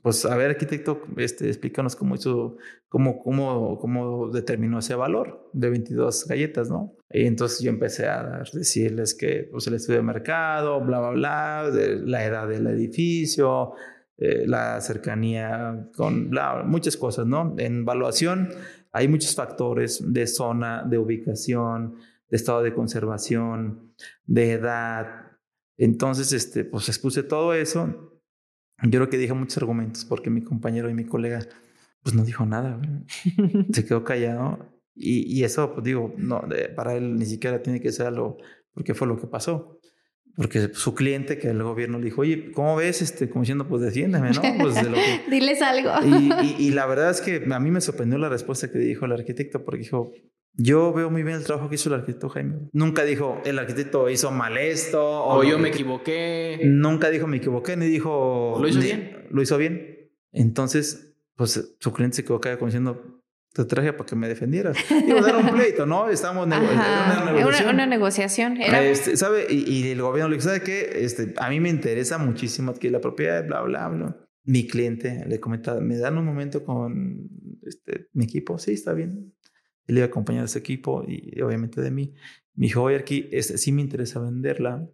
pues 0.00 0.24
a 0.24 0.36
ver, 0.36 0.50
arquitecto, 0.50 1.02
este, 1.16 1.48
explícanos 1.48 1.96
cómo 1.96 2.14
hizo, 2.14 2.56
cómo, 2.88 3.18
cómo, 3.18 3.78
cómo 3.80 4.28
determinó 4.30 4.78
ese 4.78 4.94
valor 4.94 5.50
de 5.52 5.70
22 5.70 6.28
galletas, 6.28 6.70
¿no? 6.70 6.94
Y 7.10 7.26
entonces 7.26 7.58
yo 7.60 7.70
empecé 7.70 8.06
a 8.06 8.44
decirles 8.52 9.14
que 9.14 9.48
pues 9.50 9.66
el 9.66 9.74
estudio 9.74 9.98
de 9.98 10.04
mercado, 10.04 10.80
bla, 10.80 11.00
bla, 11.00 11.10
bla, 11.10 11.70
de 11.72 11.96
la 11.96 12.24
edad 12.24 12.46
del 12.46 12.68
edificio, 12.68 13.72
eh, 14.18 14.44
la 14.46 14.80
cercanía 14.80 15.88
con 15.96 16.30
bla, 16.30 16.62
muchas 16.64 16.96
cosas, 16.96 17.26
¿no? 17.26 17.56
En 17.58 17.80
evaluación 17.80 18.50
hay 18.92 19.08
muchos 19.08 19.34
factores 19.34 20.00
de 20.12 20.26
zona, 20.26 20.84
de 20.84 20.98
ubicación, 20.98 21.96
de 22.28 22.36
estado 22.36 22.62
de 22.62 22.74
conservación, 22.74 23.94
de 24.26 24.52
edad. 24.52 25.32
Entonces, 25.78 26.32
este, 26.32 26.64
pues 26.64 26.88
expuse 26.88 27.22
todo 27.22 27.54
eso. 27.54 28.20
Yo 28.82 28.90
creo 28.90 29.08
que 29.08 29.18
dije 29.18 29.32
muchos 29.32 29.58
argumentos 29.58 30.04
porque 30.04 30.28
mi 30.28 30.42
compañero 30.42 30.90
y 30.90 30.94
mi 30.94 31.04
colega, 31.04 31.40
pues 32.02 32.14
no 32.14 32.24
dijo 32.24 32.44
nada, 32.44 32.80
se 33.72 33.84
quedó 33.84 34.04
callado. 34.04 34.72
Y, 34.94 35.42
eso, 35.42 35.72
pues 35.72 35.84
digo, 35.84 36.12
no, 36.18 36.44
para 36.76 36.94
él 36.94 37.16
ni 37.16 37.24
siquiera 37.24 37.62
tiene 37.62 37.80
que 37.80 37.92
ser 37.92 38.06
algo, 38.08 38.36
porque 38.74 38.92
fue 38.92 39.08
lo 39.08 39.18
que 39.18 39.26
pasó. 39.26 39.80
Porque 40.36 40.70
su 40.72 40.94
cliente, 40.94 41.38
que 41.38 41.48
el 41.48 41.62
gobierno 41.62 41.98
le 41.98 42.06
dijo, 42.06 42.22
oye, 42.22 42.52
¿cómo 42.52 42.76
ves? 42.76 43.02
Este, 43.02 43.28
como 43.28 43.42
diciendo, 43.42 43.66
pues 43.68 43.82
defiéndeme, 43.82 44.30
¿no? 44.30 44.40
Pues 44.60 44.74
de 44.76 44.84
lo 44.84 44.94
que, 44.96 45.20
Diles 45.30 45.60
algo. 45.60 45.90
y, 46.04 46.32
y- 46.46 46.56
y 46.68 46.70
la 46.70 46.86
verdad 46.86 47.10
es 47.10 47.20
que 47.20 47.44
a 47.50 47.60
mí 47.60 47.70
me 47.70 47.80
sorprendió 47.80 48.18
la 48.18 48.28
respuesta 48.30 48.70
que 48.70 48.78
dijo 48.78 49.04
el 49.04 49.12
arquitecto, 49.12 49.62
porque 49.64 49.80
dijo, 49.80 50.12
yo 50.54 50.92
veo 50.92 51.10
muy 51.10 51.22
bien 51.22 51.36
el 51.36 51.44
trabajo 51.44 51.68
que 51.68 51.74
hizo 51.76 51.88
el 51.90 51.96
arquitecto 51.96 52.28
Jaime. 52.30 52.68
Nunca 52.72 53.04
dijo, 53.04 53.40
el 53.44 53.58
arquitecto 53.58 54.08
hizo 54.10 54.30
mal 54.30 54.56
esto. 54.58 55.02
O 55.24 55.42
yo 55.44 55.58
me 55.58 55.68
equivoqué. 55.68 56.60
Nunca 56.64 57.10
dijo, 57.10 57.26
me 57.26 57.38
equivoqué, 57.38 57.76
ni 57.76 57.86
dijo... 57.86 58.58
Lo 58.60 58.68
hizo 58.68 58.78
ni- 58.78 58.84
bien. 58.86 59.26
Lo 59.30 59.42
hizo 59.42 59.56
bien. 59.58 60.10
Entonces, 60.32 61.14
pues 61.36 61.74
su 61.78 61.92
cliente 61.92 62.16
se 62.16 62.24
quedó 62.24 62.40
callado 62.40 62.58
como 62.58 62.68
diciendo, 62.68 63.21
te 63.52 63.64
traje 63.64 63.92
para 63.92 64.06
que 64.06 64.16
me 64.16 64.28
defendieras. 64.28 64.76
Digo, 64.88 65.26
era 65.26 65.36
un 65.38 65.50
pleito, 65.50 65.84
¿no? 65.86 66.08
Estábamos 66.08 66.46
nego- 66.48 66.62
era 66.70 67.22
una 67.22 67.32
negociación. 67.32 67.64
una, 67.68 67.74
una 67.74 67.86
negociación. 67.86 68.56
Era, 68.60 68.82
Este, 68.82 69.16
¿Sabe? 69.16 69.46
Y, 69.50 69.70
y 69.70 69.90
el 69.90 70.00
gobierno 70.00 70.30
le 70.30 70.36
dijo, 70.36 70.46
¿sabe 70.48 70.62
qué? 70.62 71.04
Este, 71.04 71.34
a 71.36 71.48
mí 71.50 71.60
me 71.60 71.68
interesa 71.68 72.18
muchísimo 72.18 72.70
adquirir 72.70 72.92
la 72.92 73.00
propiedad, 73.00 73.46
bla, 73.46 73.60
bla, 73.62 73.88
bla. 73.88 74.16
Mi 74.44 74.66
cliente 74.66 75.24
le 75.28 75.38
comenta, 75.38 75.78
¿me 75.80 75.96
dan 75.98 76.18
un 76.18 76.24
momento 76.24 76.64
con 76.64 77.28
este, 77.64 78.08
mi 78.12 78.24
equipo? 78.24 78.58
Sí, 78.58 78.72
está 78.72 78.92
bien. 78.92 79.32
Él 79.86 79.96
iba 79.98 80.06
a 80.06 80.08
acompañar 80.08 80.42
a 80.42 80.44
ese 80.46 80.58
equipo 80.58 81.04
y, 81.06 81.40
obviamente 81.42 81.80
de 81.80 81.90
mí. 81.90 82.14
Me 82.54 82.66
dijo, 82.66 82.82
oye, 82.82 82.96
aquí, 82.96 83.28
este, 83.32 83.58
sí 83.58 83.70
me 83.72 83.82
interesa 83.82 84.18
venderla. 84.20 84.86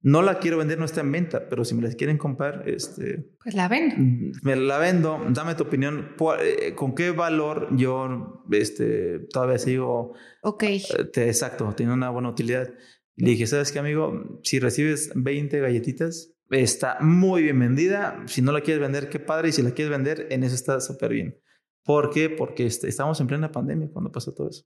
No 0.00 0.20
la 0.22 0.38
quiero 0.40 0.58
vender, 0.58 0.78
no 0.78 0.84
está 0.84 1.00
en 1.00 1.12
venta, 1.12 1.48
pero 1.48 1.64
si 1.64 1.74
me 1.76 1.82
la 1.82 1.94
quieren 1.94 2.18
comprar, 2.18 2.68
este, 2.68 3.30
pues 3.42 3.54
la 3.54 3.68
ven. 3.68 4.32
me 4.42 4.56
la 4.56 4.78
vendo, 4.78 5.24
dame 5.30 5.54
tu 5.54 5.62
opinión. 5.64 6.14
¿Cu- 6.18 6.32
eh, 6.40 6.74
¿Con 6.74 6.94
qué 6.94 7.10
valor 7.12 7.68
yo 7.76 8.44
este, 8.50 9.20
todavía 9.32 9.58
sigo 9.58 10.14
Ok. 10.42 10.62
eh, 10.64 10.82
te- 11.12 11.28
exacto, 11.28 11.72
tiene 11.76 11.92
una 11.92 12.10
buena 12.10 12.30
utilidad. 12.30 12.68
Le 13.16 13.30
dije, 13.30 13.46
¿sabes 13.46 13.70
qué, 13.70 13.78
amigo? 13.78 14.40
Si 14.42 14.58
recibes 14.58 15.12
20 15.14 15.60
galletitas, 15.60 16.32
está 16.50 16.98
muy 17.00 17.42
bien 17.42 17.58
vendida. 17.60 18.22
Si 18.26 18.42
no 18.42 18.50
la 18.52 18.62
quieres 18.62 18.80
vender, 18.80 19.08
qué 19.08 19.20
padre. 19.20 19.50
Y 19.50 19.52
si 19.52 19.62
la 19.62 19.70
quieres 19.70 19.90
vender, 19.90 20.26
en 20.30 20.42
eso 20.42 20.54
está 20.54 20.80
súper 20.80 21.12
bien. 21.12 21.38
¿Por 21.84 22.10
qué? 22.10 22.28
Porque 22.30 22.66
este, 22.66 22.88
estábamos 22.88 23.20
en 23.20 23.26
plena 23.26 23.52
pandemia 23.52 23.88
cuando 23.92 24.10
pasó 24.10 24.32
todo 24.34 24.48
eso. 24.48 24.64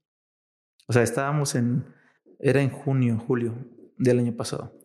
O 0.87 0.93
sea, 0.93 1.03
estábamos 1.03 1.53
en... 1.55 1.85
Era 2.39 2.61
en 2.61 2.69
junio, 2.69 3.17
julio 3.19 3.53
del 3.97 4.19
año 4.19 4.35
pasado. 4.35 4.76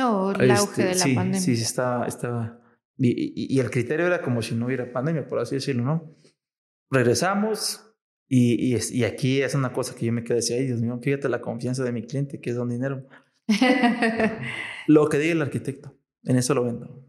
No, 0.00 0.32
el 0.32 0.50
auge 0.50 0.70
Este, 0.70 0.82
de 0.84 0.94
la 0.94 1.04
sí, 1.04 1.14
pandemia. 1.14 1.40
Sí, 1.40 1.56
sí, 1.56 1.62
estaba... 1.62 2.06
estaba 2.06 2.60
y, 2.98 3.08
y- 3.10 3.56
y 3.56 3.60
el 3.60 3.70
criterio 3.70 4.06
era 4.06 4.20
como 4.22 4.42
si 4.42 4.54
no 4.54 4.66
hubiera 4.66 4.92
pandemia, 4.92 5.26
por 5.26 5.38
así 5.38 5.54
decirlo, 5.54 5.84
¿no? 5.84 6.14
Regresamos 6.90 7.86
y, 8.28 8.76
y, 8.76 9.04
aquí 9.04 9.42
es 9.42 9.54
una 9.54 9.72
cosa 9.72 9.94
que 9.94 10.06
yo 10.06 10.12
me 10.12 10.22
quedé 10.22 10.38
así, 10.38 10.52
ay 10.54 10.66
Dios 10.66 10.80
mío, 10.80 10.98
fíjate 11.02 11.28
la 11.28 11.40
confianza 11.40 11.82
de 11.82 11.92
mi 11.92 12.02
cliente, 12.06 12.40
que 12.40 12.50
es 12.50 12.56
don 12.56 12.68
dinero. 12.68 13.06
Lo 14.86 15.08
que 15.08 15.18
diga 15.18 15.32
el 15.32 15.42
arquitecto, 15.42 15.96
en 16.24 16.36
eso 16.36 16.54
lo 16.54 16.64
vendo. 16.64 17.04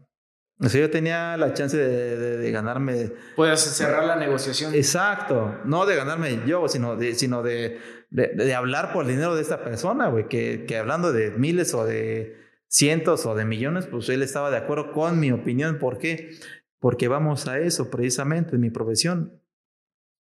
O 0.60 0.68
sea, 0.68 0.80
yo 0.80 0.90
tenía 0.90 1.36
la 1.36 1.52
chance 1.54 1.76
de, 1.76 2.16
de- 2.16 2.36
de 2.38 2.50
ganarme... 2.52 3.12
Puedes 3.34 3.60
cerrar 3.60 4.04
la 4.04 4.16
negociación. 4.16 4.74
Exacto, 4.74 5.58
no 5.64 5.86
de 5.86 5.96
ganarme 5.96 6.40
yo, 6.46 6.68
sino 6.68 6.96
de, 6.96 7.14
sino 7.16 7.42
de, 7.42 7.78
de, 8.10 8.28
de 8.28 8.54
hablar 8.54 8.92
por 8.92 9.04
el 9.04 9.10
dinero 9.10 9.34
de 9.34 9.42
esta 9.42 9.64
persona, 9.64 10.08
güey, 10.08 10.28
que, 10.28 10.64
que 10.66 10.76
hablando 10.78 11.12
de 11.12 11.32
miles 11.32 11.74
o 11.74 11.84
de 11.84 12.36
cientos 12.72 13.26
o 13.26 13.34
de 13.34 13.44
millones, 13.44 13.86
pues 13.86 14.08
él 14.08 14.22
estaba 14.22 14.50
de 14.50 14.56
acuerdo 14.56 14.92
con 14.92 15.20
mi 15.20 15.30
opinión. 15.30 15.78
¿Por 15.78 15.98
qué? 15.98 16.30
Porque 16.80 17.06
vamos 17.06 17.46
a 17.46 17.58
eso 17.58 17.90
precisamente, 17.90 18.54
en 18.56 18.60
mi 18.62 18.70
profesión. 18.70 19.40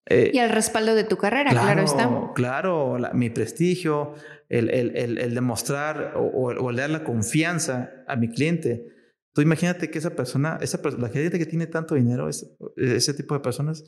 Eh, 0.09 0.31
y 0.33 0.39
el 0.39 0.49
respaldo 0.49 0.93
de 0.95 1.03
tu 1.03 1.15
carrera, 1.17 1.51
claro, 1.51 1.81
está. 1.83 2.09
Claro, 2.35 2.97
la- 2.97 3.13
mi 3.13 3.29
prestigio, 3.29 4.15
el, 4.49 4.69
el, 4.69 4.95
el, 4.97 5.17
el 5.19 5.33
demostrar 5.35 6.13
o, 6.17 6.21
o 6.21 6.69
el- 6.69 6.75
dar 6.75 6.89
la 6.89 7.03
confianza 7.03 7.91
a 8.07 8.15
mi 8.15 8.27
cliente. 8.29 8.87
Tú 9.33 9.41
imagínate 9.41 9.89
que 9.89 9.99
esa 9.99 10.15
persona, 10.15 10.57
esa, 10.61 10.81
la 10.97 11.07
gente 11.09 11.39
que 11.39 11.45
tiene 11.45 11.67
tanto 11.67 11.95
dinero, 11.95 12.27
ese, 12.27 12.47
ese 12.75 13.13
tipo 13.13 13.33
de 13.35 13.39
personas, 13.39 13.85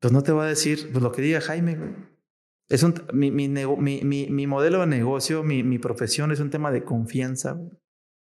pues 0.00 0.12
no 0.12 0.22
te 0.22 0.32
va 0.32 0.44
a 0.44 0.48
decir 0.48 0.90
pues, 0.92 1.02
lo 1.02 1.12
que 1.12 1.22
diga 1.22 1.40
Jaime. 1.40 1.78
Es 2.68 2.82
un, 2.82 2.94
mi, 3.12 3.30
mi, 3.30 3.48
mi, 3.48 4.26
mi, 4.30 4.46
modelo 4.46 4.80
de 4.80 4.86
negocio, 4.86 5.42
mi, 5.42 5.62
mi 5.62 5.78
profesión 5.78 6.32
es 6.32 6.40
un 6.40 6.50
tema 6.50 6.70
de 6.70 6.84
confianza. 6.84 7.58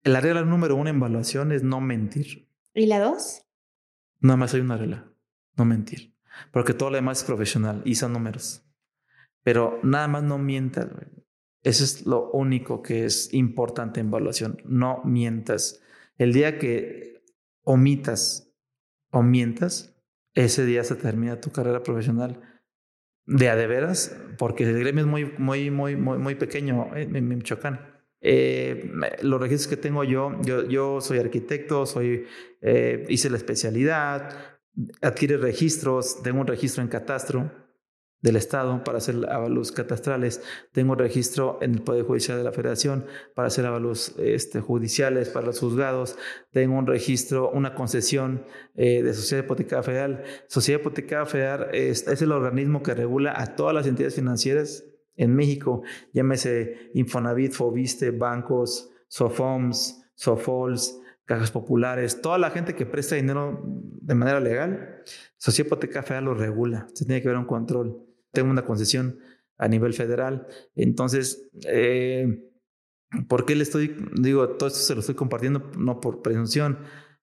La 0.03 0.21
regla 0.21 0.43
número 0.43 0.75
uno 0.75 0.91
en 0.91 0.97
evaluación 0.97 1.53
es 1.53 1.63
no 1.63 1.81
mentir. 1.81 2.49
¿Y 2.75 2.87
la 2.87 2.99
dos? 2.99 3.47
Nada 4.21 4.37
más 4.37 4.53
hay 4.55 4.61
una 4.61 4.77
regla, 4.77 5.09
no 5.57 5.65
mentir. 5.65 6.17
Porque 6.51 6.75
todo 6.75 6.91
lo 6.91 6.97
demás 6.97 7.19
es 7.19 7.25
profesional 7.25 7.83
y 7.85 7.95
son 7.95 8.13
números. 8.13 8.67
Pero 9.45 9.79
nada 9.85 10.09
más 10.09 10.25
no 10.25 10.39
mientas. 10.39 10.89
Eso 11.63 11.85
es 11.85 12.05
lo 12.05 12.31
único 12.33 12.83
que 12.83 13.05
es 13.05 13.33
importante 13.33 14.01
en 14.01 14.09
evaluación. 14.09 14.59
No 14.65 15.01
mientas. 15.05 15.81
El 16.19 16.33
día 16.33 16.59
que 16.59 17.23
omitas 17.63 18.53
o 19.11 19.23
mientas, 19.23 19.97
ese 20.35 20.67
día 20.67 20.83
se 20.83 20.97
termina 20.97 21.41
tu 21.41 21.53
carrera 21.53 21.85
profesional 21.85 22.41
de 23.27 23.49
a 23.49 23.57
de 23.57 23.67
veras, 23.67 24.17
porque 24.39 24.65
el 24.65 24.79
gremio 24.79 25.05
es 25.05 25.11
muy, 25.11 25.25
muy, 25.39 25.71
muy, 25.71 25.97
muy, 25.97 26.19
muy 26.19 26.35
pequeño 26.35 26.95
en, 26.95 27.29
Michoacán. 27.29 27.81
Eh, 28.21 28.91
los 29.23 29.41
registros 29.41 29.69
que 29.69 29.77
tengo 29.77 30.05
yo, 30.05 30.41
yo, 30.43 30.67
yo 30.67 31.01
soy 31.01 31.19
arquitecto, 31.19 31.87
soy, 31.87 32.25
eh, 32.63 33.05
hice 33.09 33.31
la 33.31 33.37
especialidad, 33.37 34.59
adquiere 35.03 35.37
registros, 35.37 36.23
tengo 36.23 36.41
un 36.41 36.47
registro 36.47 36.83
en 36.83 36.89
catastro, 36.89 37.64
del 38.25 38.37
Estado 38.37 38.83
para 38.85 38.99
hacer 38.99 39.17
avalúos 39.29 39.71
catastrales. 39.71 40.41
Tengo 40.73 40.95
registro 40.95 41.59
en 41.61 41.75
el 41.75 41.83
Poder 41.83 42.07
Judicial 42.07 42.39
de 42.39 42.45
la 42.45 42.53
Federación 42.53 43.05
para 43.35 43.49
hacer 43.49 43.67
avalúos 43.67 44.15
este, 44.17 44.63
judiciales 44.63 45.29
para 45.29 45.45
los 45.45 45.61
juzgados. 45.61 46.17
Tengo 46.51 46.79
un 46.79 46.87
registro, 46.87 47.51
una 47.51 47.75
concesión 47.75 48.47
eh, 48.77 49.03
de 49.03 49.13
Sociedad 49.13 49.45
Hipotecaria 49.45 49.83
Federal. 49.83 50.25
Sociedad 50.47 50.81
Hipotecaria 50.81 51.27
Federal 51.27 51.69
es, 51.75 52.09
es 52.09 52.23
el 52.23 52.33
organismo 52.33 52.83
que 52.83 52.95
regula 52.95 53.35
a 53.37 53.57
todas 53.57 53.75
las 53.75 53.87
entidades 53.87 54.15
financieras 54.15 54.85
en 55.17 55.37
México. 55.37 55.83
Llámese 56.15 56.93
Infonavit, 56.95 57.53
Fobiste, 57.53 58.11
bancos, 58.11 58.91
Sofoms, 59.07 60.03
Sofols, 60.15 60.99
cajas 61.27 61.51
populares, 61.51 62.23
toda 62.23 62.39
la 62.39 62.51
gente 62.51 62.75
que 62.75 62.87
presta 62.87 63.17
dinero 63.17 63.61
de 63.65 64.15
manera 64.15 64.41
legal, 64.41 65.03
Sociedad 65.37 65.67
Hipotecaria 65.67 66.03
Federal 66.03 66.25
lo 66.25 66.35
regula, 66.35 66.87
se 66.95 67.05
tiene 67.05 67.21
que 67.21 67.29
ver 67.29 67.37
un 67.37 67.47
control 67.47 68.04
tengo 68.35 68.51
una 68.51 68.67
concesión 68.67 69.21
a 69.57 69.69
nivel 69.69 69.95
federal. 69.95 70.47
Entonces, 70.75 71.49
eh, 71.67 72.51
¿por 73.29 73.47
qué 73.47 73.55
le 73.55 73.63
estoy, 73.63 73.97
digo, 74.15 74.49
todo 74.51 74.69
esto 74.69 74.81
se 74.81 74.95
lo 74.95 75.01
estoy 75.01 75.15
compartiendo, 75.15 75.71
no 75.79 76.01
por 76.01 76.23
presunción, 76.23 76.79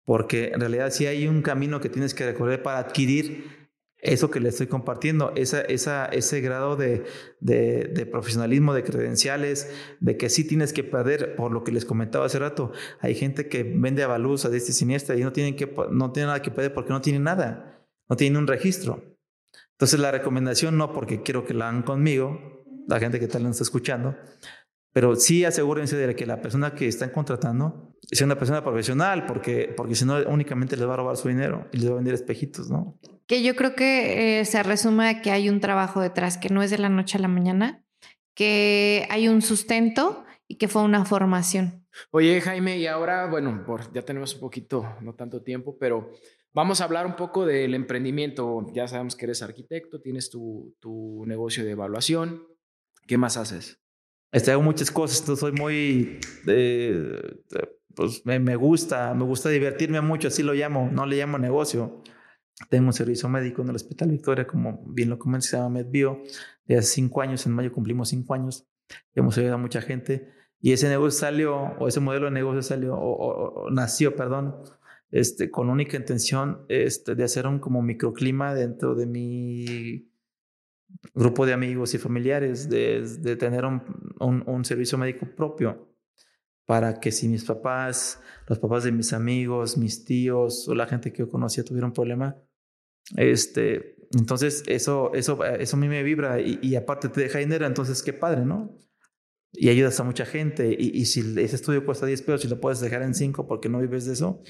porque 0.05 0.51
en 0.53 0.59
realidad 0.59 0.91
sí 0.91 1.05
hay 1.05 1.27
un 1.27 1.41
camino 1.41 1.79
que 1.79 1.89
tienes 1.89 2.13
que 2.13 2.25
recorrer 2.25 2.63
para 2.63 2.79
adquirir 2.79 3.63
eso 4.03 4.29
que 4.29 4.41
le 4.41 4.49
estoy 4.49 4.67
compartiendo, 4.67 5.31
esa, 5.35 5.61
ese 5.61 6.41
grado 6.41 6.75
de, 6.75 7.05
de, 7.39 8.05
profesionalismo, 8.05 8.73
de 8.73 8.83
credenciales, 8.83 9.71
de 10.01 10.17
que 10.17 10.29
sí 10.29 10.45
tienes 10.45 10.73
que 10.73 10.83
perder, 10.83 11.37
por 11.37 11.53
lo 11.53 11.63
que 11.63 11.71
les 11.71 11.85
comentaba 11.85 12.25
hace 12.25 12.37
rato, 12.37 12.73
hay 12.99 13.15
gente 13.15 13.47
que 13.47 13.63
vende 13.63 14.03
avalúos 14.03 14.43
a 14.43 14.53
este 14.53 14.71
y 14.71 14.75
siniestra 14.75 15.15
y 15.15 15.21
no 15.21 15.31
tienen, 15.31 15.55
que, 15.55 15.73
no 15.89 16.11
tienen 16.11 16.27
nada 16.27 16.41
que 16.41 16.51
perder 16.51 16.73
porque 16.73 16.91
no 16.91 16.99
tienen 16.99 17.23
nada, 17.23 17.87
no 18.09 18.17
tienen 18.17 18.37
un 18.37 18.47
registro. 18.47 19.12
Entonces 19.73 19.99
la 19.99 20.12
recomendación 20.12 20.77
no 20.77 20.93
porque 20.93 21.21
quiero 21.21 21.45
que 21.45 21.53
la 21.53 21.69
hagan 21.69 21.83
conmigo, 21.83 22.63
la 22.88 22.99
gente 22.99 23.19
que 23.19 23.27
tal 23.27 23.43
no 23.43 23.49
está 23.49 23.63
escuchando, 23.63 24.15
pero 24.93 25.15
sí 25.15 25.43
asegúrense 25.43 25.95
de 25.95 26.15
que 26.15 26.25
la 26.25 26.41
persona 26.41 26.75
que 26.75 26.88
están 26.88 27.09
contratando 27.09 27.95
sea 28.12 28.25
una 28.25 28.38
persona 28.38 28.63
profesional, 28.63 29.25
porque, 29.25 29.73
porque 29.75 29.95
si 29.95 30.05
no 30.05 30.17
únicamente 30.27 30.77
les 30.77 30.88
va 30.88 30.93
a 30.93 30.97
robar 30.97 31.17
su 31.17 31.27
dinero 31.27 31.67
y 31.71 31.77
les 31.77 31.89
va 31.89 31.93
a 31.93 31.95
vender 31.95 32.13
espejitos, 32.13 32.69
¿no? 32.69 32.99
Que 33.25 33.41
yo 33.41 33.55
creo 33.55 33.75
que 33.75 34.39
eh, 34.39 34.45
se 34.45 34.62
resume 34.62 35.09
a 35.09 35.21
que 35.21 35.31
hay 35.31 35.49
un 35.49 35.59
trabajo 35.59 35.99
detrás, 35.99 36.38
que 36.38 36.49
no 36.49 36.62
es 36.62 36.69
de 36.69 36.77
la 36.77 36.89
noche 36.89 37.17
a 37.17 37.21
la 37.21 37.27
mañana, 37.27 37.83
que 38.36 39.07
hay 39.09 39.27
un 39.27 39.41
sustento 39.41 40.25
y 40.47 40.57
que 40.57 40.67
fue 40.67 40.83
una 40.83 41.05
formación. 41.05 41.88
Oye, 42.12 42.41
Jaime, 42.41 42.77
y 42.77 42.88
ahora, 42.88 43.27
bueno, 43.27 43.63
por, 43.65 43.91
ya 43.93 44.01
tenemos 44.01 44.33
un 44.36 44.41
poquito, 44.41 44.95
no 45.01 45.13
tanto 45.13 45.41
tiempo, 45.41 45.77
pero 45.79 46.12
Vamos 46.53 46.81
a 46.81 46.83
hablar 46.83 47.07
un 47.07 47.15
poco 47.15 47.45
del 47.45 47.73
emprendimiento. 47.73 48.67
Ya 48.73 48.87
sabemos 48.87 49.15
que 49.15 49.25
eres 49.25 49.41
arquitecto, 49.41 50.01
tienes 50.01 50.29
tu, 50.29 50.75
tu 50.79 51.23
negocio 51.25 51.65
de 51.65 51.71
evaluación. 51.71 52.43
¿Qué 53.07 53.17
más 53.17 53.37
haces? 53.37 53.79
Este, 54.31 54.51
hago 54.51 54.61
muchas 54.61 54.91
cosas, 54.91 55.39
soy 55.39 55.51
muy, 55.51 56.19
eh, 56.47 57.43
pues 57.95 58.25
me, 58.25 58.39
me, 58.39 58.55
gusta, 58.55 59.13
me 59.13 59.23
gusta 59.25 59.49
divertirme 59.49 60.01
mucho, 60.01 60.27
así 60.27 60.41
lo 60.41 60.53
llamo, 60.53 60.89
no 60.91 61.05
le 61.05 61.17
llamo 61.17 61.37
negocio. 61.37 62.01
Tengo 62.69 62.87
un 62.87 62.93
servicio 62.93 63.29
médico 63.29 63.61
en 63.61 63.69
el 63.69 63.75
Hospital 63.75 64.09
Victoria, 64.09 64.47
como 64.47 64.83
bien 64.87 65.09
lo 65.09 65.19
comenté, 65.19 65.47
se 65.47 65.57
llama 65.57 65.69
MedBio, 65.69 66.23
de 66.65 66.77
hace 66.77 66.93
cinco 66.93 67.21
años, 67.21 67.45
en 67.45 67.51
mayo 67.51 67.71
cumplimos 67.71 68.09
cinco 68.09 68.33
años, 68.33 68.67
hemos 69.13 69.37
ayudado 69.37 69.55
a 69.55 69.61
mucha 69.61 69.81
gente, 69.81 70.31
y 70.59 70.71
ese 70.71 70.87
negocio 70.87 71.19
salió, 71.19 71.55
o 71.79 71.87
ese 71.87 71.99
modelo 71.99 72.25
de 72.25 72.31
negocio 72.31 72.61
salió, 72.63 72.95
o 72.95 73.69
nació, 73.69 74.15
perdón, 74.15 74.55
este, 75.13 75.52
con 75.52 75.69
única 75.69 75.95
intención 75.95 76.65
este, 76.69 77.13
de 77.13 77.23
hacer 77.23 77.45
un 77.45 77.60
como 77.60 77.84
microclima 77.84 78.56
dentro 78.56 78.95
de 78.95 79.06
mi 79.06 80.10
grupo 81.13 81.45
de 81.45 81.54
amigos 81.54 81.93
y 81.93 81.99
familiares, 81.99 82.67
de, 82.67 83.08
de 83.19 83.36
tener 83.36 83.63
un, 83.63 83.84
un, 84.19 84.65
servicio 84.65 84.97
médico 84.97 85.28
propio 85.36 85.95
para 86.65 86.99
que 86.99 87.12
si 87.12 87.28
mis 87.28 87.45
papás, 87.45 88.21
los 88.47 88.58
papás 88.58 88.86
de 88.86 88.91
mis 88.91 89.13
amigos, 89.13 89.78
mis 89.78 90.04
tíos 90.04 90.67
o 90.67 90.73
la 90.73 90.88
gente 90.88 91.13
que 91.13 91.19
yo 91.19 91.30
conocía 91.30 91.63
tuvieran 91.63 91.91
un 91.91 91.93
problema, 91.93 92.36
este, 93.15 93.97
entonces 94.17 94.63
eso, 94.65 95.13
eso, 95.13 95.45
eso 95.45 95.78
a 95.78 95.80
mí 95.80 95.88
me 95.88 96.02
vibra 96.02 96.41
y, 96.41 96.58
y 96.63 96.76
aparte 96.76 97.10
te 97.10 97.21
deja 97.21 97.38
dinero, 97.38 97.67
entonces 97.67 98.02
qué 98.02 98.13
padre, 98.13 98.45
¿no? 98.45 98.76
Y 99.52 99.69
ayudas 99.69 99.99
a 99.99 100.04
mucha 100.04 100.26
gente 100.26 100.76
y, 100.76 100.89
y 100.97 101.06
si 101.06 101.19
ese 101.39 101.56
estudio 101.56 101.86
cuesta 101.86 102.08
10 102.08 102.23
pesos 102.23 102.45
y 102.45 102.47
lo 102.47 102.60
puedes 102.60 102.80
dejar 102.80 103.04
en 103.04 103.13
5 103.13 103.45
porque 103.45 103.69
no 103.69 103.80
vives 103.80 104.06
de 104.06 104.13
eso, 104.13 104.41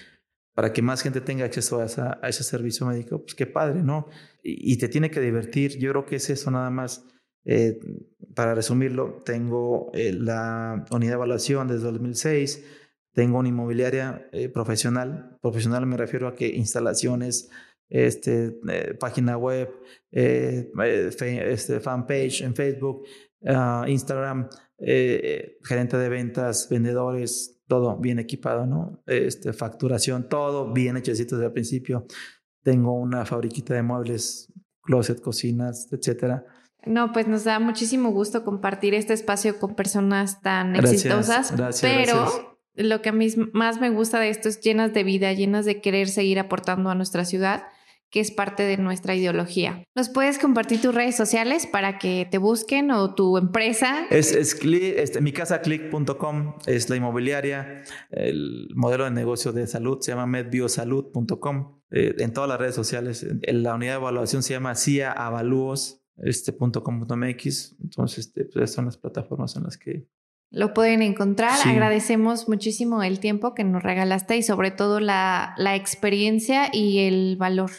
para 0.53 0.71
que 0.71 0.81
más 0.81 1.01
gente 1.01 1.21
tenga 1.21 1.45
acceso 1.45 1.81
a, 1.81 2.19
a 2.21 2.29
ese 2.29 2.43
servicio 2.43 2.85
médico, 2.85 3.21
pues 3.21 3.35
qué 3.35 3.47
padre, 3.47 3.81
¿no? 3.81 4.07
Y, 4.43 4.77
te 4.77 4.87
tiene 4.89 5.09
que 5.09 5.21
divertir. 5.21 5.79
Yo 5.79 5.91
creo 5.91 6.05
que 6.05 6.17
es 6.17 6.29
eso 6.29 6.51
nada 6.51 6.69
más. 6.69 7.05
Eh, 7.45 7.79
para 8.35 8.55
resumirlo, 8.55 9.21
tengo 9.25 9.91
eh, 9.93 10.13
la 10.13 10.85
unidad 10.91 11.11
de 11.11 11.15
evaluación 11.15 11.67
desde 11.67 11.83
2006, 11.83 12.63
tengo 13.13 13.39
una 13.39 13.49
inmobiliaria 13.49 14.27
eh, 14.31 14.49
profesional. 14.49 15.37
Profesional 15.41 15.85
me 15.85 15.97
refiero 15.97 16.27
a 16.27 16.35
que 16.35 16.47
instalaciones, 16.47 17.49
este, 17.89 18.59
página 18.99 19.37
web, 19.37 19.69
este, 20.11 21.79
fanpage 21.79 22.41
en 22.41 22.55
Facebook, 22.55 23.03
ah, 23.45 23.85
Instagram, 23.87 24.49
gerente 24.79 25.97
de 25.97 26.09
ventas, 26.09 26.67
vendedores, 26.69 27.52
todo 27.73 27.97
bien 27.97 28.19
equipado, 28.19 28.67
¿no? 28.67 29.01
Este, 29.07 29.51
facturación, 29.51 30.29
todo 30.29 30.71
bien 30.71 30.95
hechecito 30.95 31.37
desde 31.37 31.47
el 31.47 31.53
principio. 31.53 32.05
Tengo 32.61 32.93
una 32.93 33.25
fabriquita 33.25 33.73
de 33.73 33.81
muebles, 33.81 34.53
closet, 34.83 35.19
cocinas, 35.19 35.91
etcétera. 35.91 36.45
No, 36.85 37.11
pues 37.13 37.27
nos 37.27 37.45
da 37.45 37.57
muchísimo 37.57 38.11
gusto 38.11 38.43
compartir 38.43 38.93
este 38.93 39.13
espacio 39.13 39.57
con 39.57 39.73
personas 39.73 40.39
tan 40.43 40.75
exitosas, 40.75 41.51
pero 41.81 42.59
lo 42.75 43.01
que 43.01 43.09
a 43.09 43.13
mí 43.13 43.27
más 43.53 43.81
me 43.81 43.89
gusta 43.89 44.19
de 44.19 44.29
esto 44.29 44.49
es 44.49 44.61
llenas 44.61 44.93
de 44.93 45.03
vida, 45.03 45.33
llenas 45.33 45.65
de 45.65 45.81
querer 45.81 46.09
seguir 46.09 46.37
aportando 46.37 46.91
a 46.91 46.95
nuestra 46.95 47.25
ciudad 47.25 47.63
que 48.13 48.19
es 48.19 48.29
parte 48.29 48.61
de 48.61 48.77
nuestra 48.77 49.15
ideología. 49.15 49.83
¿Nos 49.95 50.07
puedes 50.07 50.37
compartir 50.37 50.79
tus 50.79 50.93
redes 50.93 51.15
sociales 51.15 51.65
para 51.65 51.97
que 51.97 52.27
te 52.29 52.37
busquen 52.37 52.91
o 52.91 53.15
tu 53.15 53.39
empresa? 53.39 54.05
Es, 54.11 54.33
es 54.33 54.55
este, 54.63 55.19
mi 55.19 55.31
casa 55.31 55.61
click.com, 55.61 56.53
es 56.67 56.91
la 56.91 56.95
inmobiliaria, 56.95 57.81
el 58.11 58.69
modelo 58.75 59.05
de 59.05 59.11
negocio 59.11 59.51
de 59.51 59.65
salud 59.65 59.97
se 59.99 60.11
llama 60.11 60.27
medbiosalud.com. 60.27 61.81
Eh, 61.89 62.13
en 62.19 62.33
todas 62.33 62.47
las 62.47 62.59
redes 62.59 62.75
sociales, 62.75 63.25
en 63.41 63.63
la 63.63 63.73
unidad 63.73 63.93
de 63.93 63.97
evaluación 63.97 64.43
se 64.43 64.53
llama 64.53 64.75
ciaavalúos.com.mx. 64.75 67.45
Este, 67.47 67.75
Entonces, 67.81 68.27
este, 68.27 68.45
pues 68.45 68.71
son 68.71 68.85
las 68.85 68.97
plataformas 68.97 69.55
en 69.55 69.63
las 69.63 69.79
que 69.79 70.07
lo 70.51 70.75
pueden 70.75 71.01
encontrar. 71.01 71.57
Agradecemos 71.65 72.47
muchísimo 72.47 73.01
el 73.01 73.19
tiempo 73.19 73.55
que 73.55 73.63
nos 73.63 73.81
regalaste 73.81 74.37
y 74.37 74.43
sobre 74.43 74.69
todo 74.69 74.99
la, 74.99 75.55
la 75.57 75.75
experiencia 75.75 76.69
y 76.71 76.99
el 76.99 77.37
valor 77.37 77.71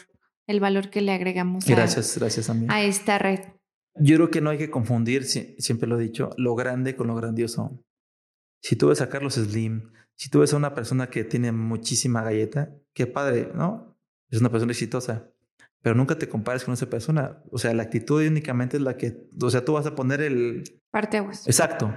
el 0.47 0.59
valor 0.59 0.89
que 0.89 1.01
le 1.01 1.11
agregamos 1.11 1.65
gracias, 1.65 2.15
a, 2.15 2.19
gracias 2.19 2.49
a 2.49 2.83
esta 2.83 3.17
red. 3.17 3.39
Yo 3.97 4.17
creo 4.17 4.29
que 4.29 4.41
no 4.41 4.49
hay 4.49 4.57
que 4.57 4.69
confundir, 4.69 5.23
siempre 5.25 5.87
lo 5.87 5.99
he 5.99 6.03
dicho, 6.03 6.29
lo 6.37 6.55
grande 6.55 6.95
con 6.95 7.07
lo 7.07 7.15
grandioso. 7.15 7.81
Si 8.61 8.75
tú 8.75 8.89
ves 8.89 9.01
a 9.01 9.09
Carlos 9.09 9.35
Slim, 9.35 9.91
si 10.15 10.29
tú 10.29 10.39
ves 10.39 10.53
a 10.53 10.57
una 10.57 10.73
persona 10.73 11.07
que 11.07 11.23
tiene 11.23 11.51
muchísima 11.51 12.21
galleta, 12.21 12.73
qué 12.93 13.07
padre, 13.07 13.51
¿no? 13.53 13.97
Es 14.29 14.39
una 14.39 14.49
persona 14.49 14.71
exitosa, 14.71 15.29
pero 15.81 15.95
nunca 15.95 16.17
te 16.17 16.27
compares 16.27 16.65
con 16.65 16.73
esa 16.73 16.89
persona. 16.89 17.41
O 17.51 17.57
sea, 17.57 17.73
la 17.73 17.83
actitud 17.83 18.25
únicamente 18.25 18.77
es 18.77 18.83
la 18.83 18.97
que, 18.97 19.29
o 19.41 19.49
sea, 19.49 19.63
tú 19.63 19.73
vas 19.73 19.85
a 19.85 19.95
poner 19.95 20.21
el... 20.21 20.63
Parte 20.91 21.17
aguas. 21.17 21.47
Exacto. 21.47 21.93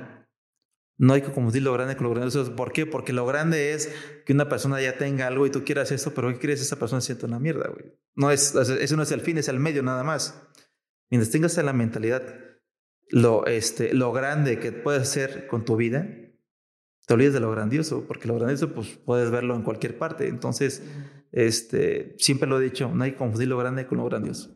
No 0.98 1.14
hay 1.14 1.22
que 1.22 1.32
confundir 1.32 1.62
lo 1.62 1.72
grande 1.72 1.96
con 1.96 2.08
lo 2.08 2.14
grande. 2.14 2.37
¿Por 2.56 2.72
qué? 2.72 2.84
Porque 2.84 3.12
lo 3.12 3.24
grande 3.24 3.72
es 3.72 3.90
que 4.26 4.32
una 4.32 4.48
persona 4.48 4.80
ya 4.82 4.98
tenga 4.98 5.28
algo 5.28 5.46
y 5.46 5.50
tú 5.50 5.64
quieras 5.64 5.92
eso, 5.92 6.12
pero 6.12 6.28
¿qué 6.28 6.38
quieres? 6.38 6.61
Esa 6.61 6.76
persona 6.76 7.00
siente 7.00 7.24
una 7.24 7.38
mierda, 7.38 7.68
güey. 7.68 7.94
No 8.16 8.32
es, 8.32 8.54
eso 8.54 8.96
no 8.96 9.04
es 9.04 9.12
el 9.12 9.20
fin, 9.20 9.38
es 9.38 9.48
el 9.48 9.61
medio 9.61 9.82
nada 9.84 10.02
más. 10.02 10.42
Mientras 11.08 11.30
tengas 11.30 11.56
en 11.56 11.66
la 11.66 11.72
mentalidad 11.72 12.22
lo, 13.11 13.46
este, 13.46 13.94
lo 13.94 14.12
grande 14.12 14.58
que 14.58 14.72
puedes 14.72 15.02
hacer 15.02 15.46
con 15.46 15.64
tu 15.64 15.76
vida, 15.76 16.06
te 17.06 17.14
olvides 17.14 17.32
de 17.32 17.40
lo 17.40 17.50
grandioso, 17.50 18.04
porque 18.06 18.28
lo 18.28 18.34
grandioso 18.34 18.74
pues 18.74 18.98
puedes 19.04 19.30
verlo 19.30 19.54
en 19.54 19.62
cualquier 19.62 19.96
parte. 19.96 20.26
Entonces, 20.26 20.82
este, 21.32 22.16
siempre 22.18 22.48
lo 22.48 22.61
he 22.61 22.64
dicho, 22.64 22.90
no 22.92 23.04
hay 23.04 23.12
que 23.12 23.18
confundir 23.18 23.48
lo 23.48 23.56
grande 23.56 23.87
con 23.87 23.98
lo 23.98 24.04
grandioso. 24.04 24.50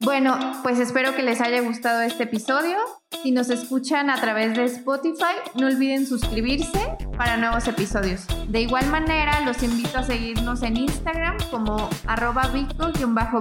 Bueno, 0.00 0.38
pues 0.62 0.78
espero 0.80 1.14
que 1.14 1.22
les 1.22 1.40
haya 1.40 1.60
gustado 1.60 2.02
este 2.02 2.24
episodio. 2.24 2.76
Si 3.24 3.30
nos 3.30 3.48
escuchan 3.48 4.10
a 4.10 4.20
través 4.20 4.54
de 4.54 4.64
Spotify, 4.66 5.32
no 5.54 5.68
olviden 5.68 6.06
suscribirse 6.06 6.94
para 7.16 7.38
nuevos 7.38 7.66
episodios. 7.66 8.26
De 8.48 8.60
igual 8.60 8.86
manera, 8.90 9.40
los 9.46 9.62
invito 9.62 9.96
a 9.96 10.02
seguirnos 10.02 10.62
en 10.62 10.76
Instagram 10.76 11.38
como 11.50 11.88
arroba 12.06 12.52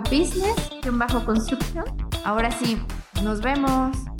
business 0.10 0.56
construction 1.26 1.84
Ahora 2.24 2.50
sí, 2.50 2.78
nos 3.24 3.41
vemos. 3.41 4.12